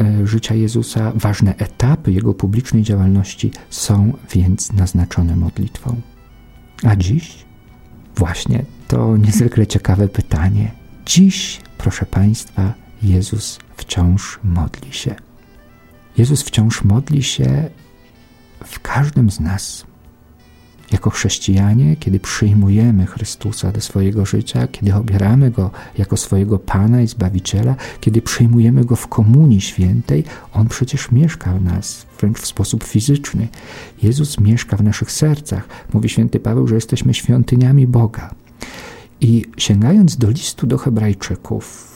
e, 0.00 0.26
życia 0.26 0.54
Jezusa, 0.54 1.12
ważne 1.14 1.56
etapy 1.56 2.12
Jego 2.12 2.34
publicznej 2.34 2.82
działalności 2.82 3.50
są 3.70 4.12
więc 4.32 4.72
naznaczone 4.72 5.36
modlitwą. 5.36 6.00
A 6.82 6.96
dziś? 6.96 7.44
Właśnie 8.16 8.64
to 8.88 9.16
niezwykle 9.16 9.66
ciekawe 9.66 10.08
pytanie. 10.08 10.70
Dziś, 11.06 11.60
proszę 11.78 12.06
Państwa, 12.06 12.74
Jezus 13.02 13.58
wciąż 13.76 14.40
modli 14.44 14.92
się. 14.92 15.14
Jezus 16.18 16.42
wciąż 16.42 16.84
modli 16.84 17.22
się 17.22 17.70
w 18.64 18.80
każdym 18.80 19.30
z 19.30 19.40
nas. 19.40 19.86
Jako 20.92 21.10
chrześcijanie, 21.10 21.96
kiedy 21.96 22.20
przyjmujemy 22.20 23.06
Chrystusa 23.06 23.72
do 23.72 23.80
swojego 23.80 24.26
życia, 24.26 24.68
kiedy 24.68 24.94
obieramy 24.94 25.50
Go 25.50 25.70
jako 25.98 26.16
swojego 26.16 26.58
Pana 26.58 27.02
i 27.02 27.06
Zbawiciela, 27.06 27.74
kiedy 28.00 28.22
przyjmujemy 28.22 28.84
Go 28.84 28.96
w 28.96 29.08
Komunii 29.08 29.60
Świętej, 29.60 30.24
On 30.52 30.68
przecież 30.68 31.12
mieszka 31.12 31.52
w 31.52 31.62
nas, 31.64 32.06
wręcz 32.20 32.38
w 32.38 32.46
sposób 32.46 32.84
fizyczny. 32.84 33.48
Jezus 34.02 34.40
mieszka 34.40 34.76
w 34.76 34.82
naszych 34.82 35.12
sercach. 35.12 35.68
Mówi 35.92 36.08
święty 36.08 36.40
Paweł, 36.40 36.66
że 36.66 36.74
jesteśmy 36.74 37.14
świątyniami 37.14 37.86
Boga. 37.86 38.34
I 39.20 39.44
sięgając 39.56 40.16
do 40.16 40.30
listu 40.30 40.66
do 40.66 40.78
Hebrajczyków, 40.78 41.90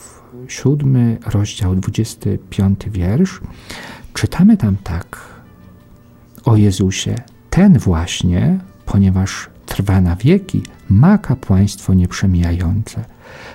siódmy 0.49 1.19
rozdział, 1.27 1.77
25 1.77 2.81
wiersz, 2.91 3.41
czytamy 4.15 4.57
tam 4.57 4.77
tak 4.85 5.21
o 6.45 6.57
Jezusie. 6.57 7.15
Ten 7.51 7.79
właśnie, 7.79 8.59
ponieważ 8.95 9.49
trwa 9.67 10.01
na 10.01 10.17
wieki, 10.17 10.63
ma 10.89 11.19
kapłaństwo 11.19 11.95
nieprzemijające. 11.95 13.05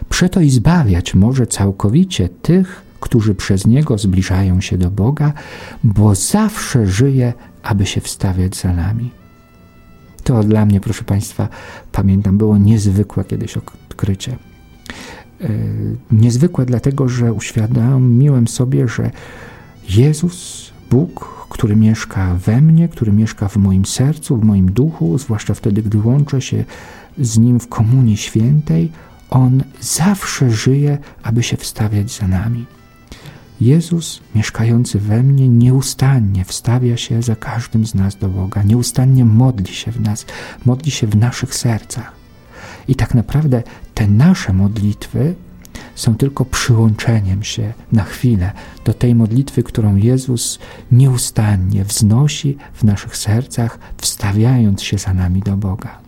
Przeto 0.10 0.42
i 0.42 0.50
zbawiać 0.50 1.16
może 1.16 1.48
całkowicie 1.48 2.30
tych, 2.30 2.82
którzy 3.00 3.36
przez 3.36 3.68
Niego 3.68 3.98
zbliżają 3.98 4.62
się 4.62 4.78
do 4.78 4.92
Boga, 4.92 5.34
bo 5.84 6.16
zawsze 6.16 6.88
żyje, 6.88 7.34
aby 7.64 7.86
się 7.86 8.02
wstawiać 8.02 8.56
za 8.56 8.74
nami. 8.74 9.12
To 10.24 10.44
dla 10.44 10.66
mnie, 10.66 10.80
proszę 10.80 11.04
Państwa, 11.04 11.48
pamiętam, 11.92 12.38
było 12.38 12.58
niezwykłe 12.58 13.24
kiedyś 13.24 13.58
odkrycie. 13.58 14.38
Yy, 15.40 15.50
niezwykłe 16.12 16.66
dlatego, 16.66 17.10
że 17.10 17.34
uświadomiłem 17.34 18.48
sobie, 18.48 18.88
że 18.88 19.12
Jezus, 19.90 20.72
Bóg, 20.92 21.39
który 21.50 21.76
mieszka 21.76 22.36
we 22.36 22.62
mnie, 22.62 22.88
który 22.88 23.12
mieszka 23.12 23.48
w 23.48 23.58
moim 23.58 23.86
sercu, 23.86 24.38
w 24.38 24.44
moim 24.44 24.72
duchu, 24.72 25.18
zwłaszcza 25.18 25.54
wtedy, 25.54 25.84
gdy 25.84 25.98
łączę 25.98 26.42
się 26.42 26.66
z 27.18 27.38
Nim 27.38 27.60
w 27.60 27.68
Komunii 27.68 28.18
Świętej, 28.18 28.92
On 29.30 29.64
zawsze 29.80 30.52
żyje, 30.52 30.98
aby 31.24 31.44
się 31.44 31.58
wstawiać 31.58 32.12
za 32.12 32.28
nami. 32.28 32.66
Jezus, 33.62 34.22
mieszkający 34.36 35.00
we 35.00 35.24
mnie, 35.24 35.50
nieustannie 35.50 36.46
wstawia 36.46 36.98
się 36.98 37.22
za 37.22 37.36
każdym 37.36 37.86
z 37.86 37.96
nas 37.96 38.16
do 38.16 38.30
Boga, 38.30 38.64
nieustannie 38.64 39.26
modli 39.26 39.74
się 39.74 39.92
w 39.92 40.02
nas, 40.02 40.26
modli 40.66 40.92
się 40.92 41.08
w 41.08 41.16
naszych 41.16 41.56
sercach. 41.56 42.12
I 42.88 42.96
tak 42.96 43.16
naprawdę 43.16 43.64
te 43.94 44.08
nasze 44.08 44.54
modlitwy 44.54 45.36
są 45.96 46.16
tylko 46.16 46.46
przyłączeniem 46.46 47.44
się 47.44 47.74
na 47.92 48.04
chwilę 48.04 48.52
do 48.86 48.94
tej 48.94 49.16
modlitwy, 49.16 49.64
którą 49.64 49.96
Jezus 49.96 50.60
nieustannie 50.92 51.86
wznosi 51.86 52.58
w 52.74 52.84
naszych 52.84 53.18
sercach, 53.18 53.80
wstawiając 53.98 54.84
się 54.84 54.98
za 54.98 55.14
nami 55.14 55.42
do 55.42 55.58
Boga. 55.58 56.00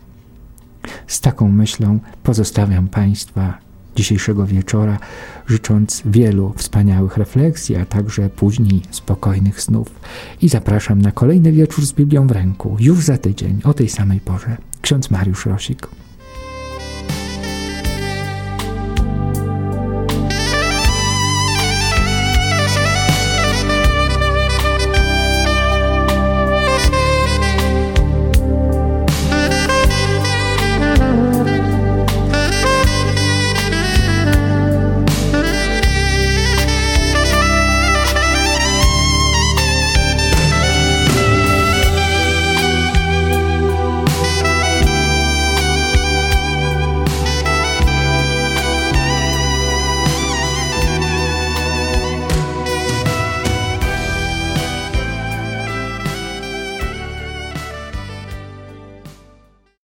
Z 1.08 1.22
taką 1.22 1.52
myślą 1.52 2.00
pozostawiam 2.24 2.88
Państwa 2.88 3.58
dzisiejszego 3.96 4.46
wieczora, 4.46 5.00
życząc 5.48 6.02
wielu 6.06 6.54
wspaniałych 6.58 7.18
refleksji, 7.18 7.76
a 7.76 7.86
także 7.86 8.30
później 8.30 8.82
spokojnych 8.92 9.62
snów. 9.62 9.88
I 10.42 10.50
zapraszam 10.50 11.02
na 11.02 11.12
kolejny 11.12 11.52
wieczór 11.52 11.86
z 11.86 11.94
Biblią 11.94 12.28
w 12.28 12.32
ręku, 12.32 12.78
już 12.80 13.04
za 13.04 13.18
tydzień, 13.18 13.62
o 13.64 13.74
tej 13.74 13.90
samej 13.90 14.20
porze. 14.20 14.58
Ksiądz 14.82 15.12
Mariusz 15.12 15.46
Rosik. 15.46 15.88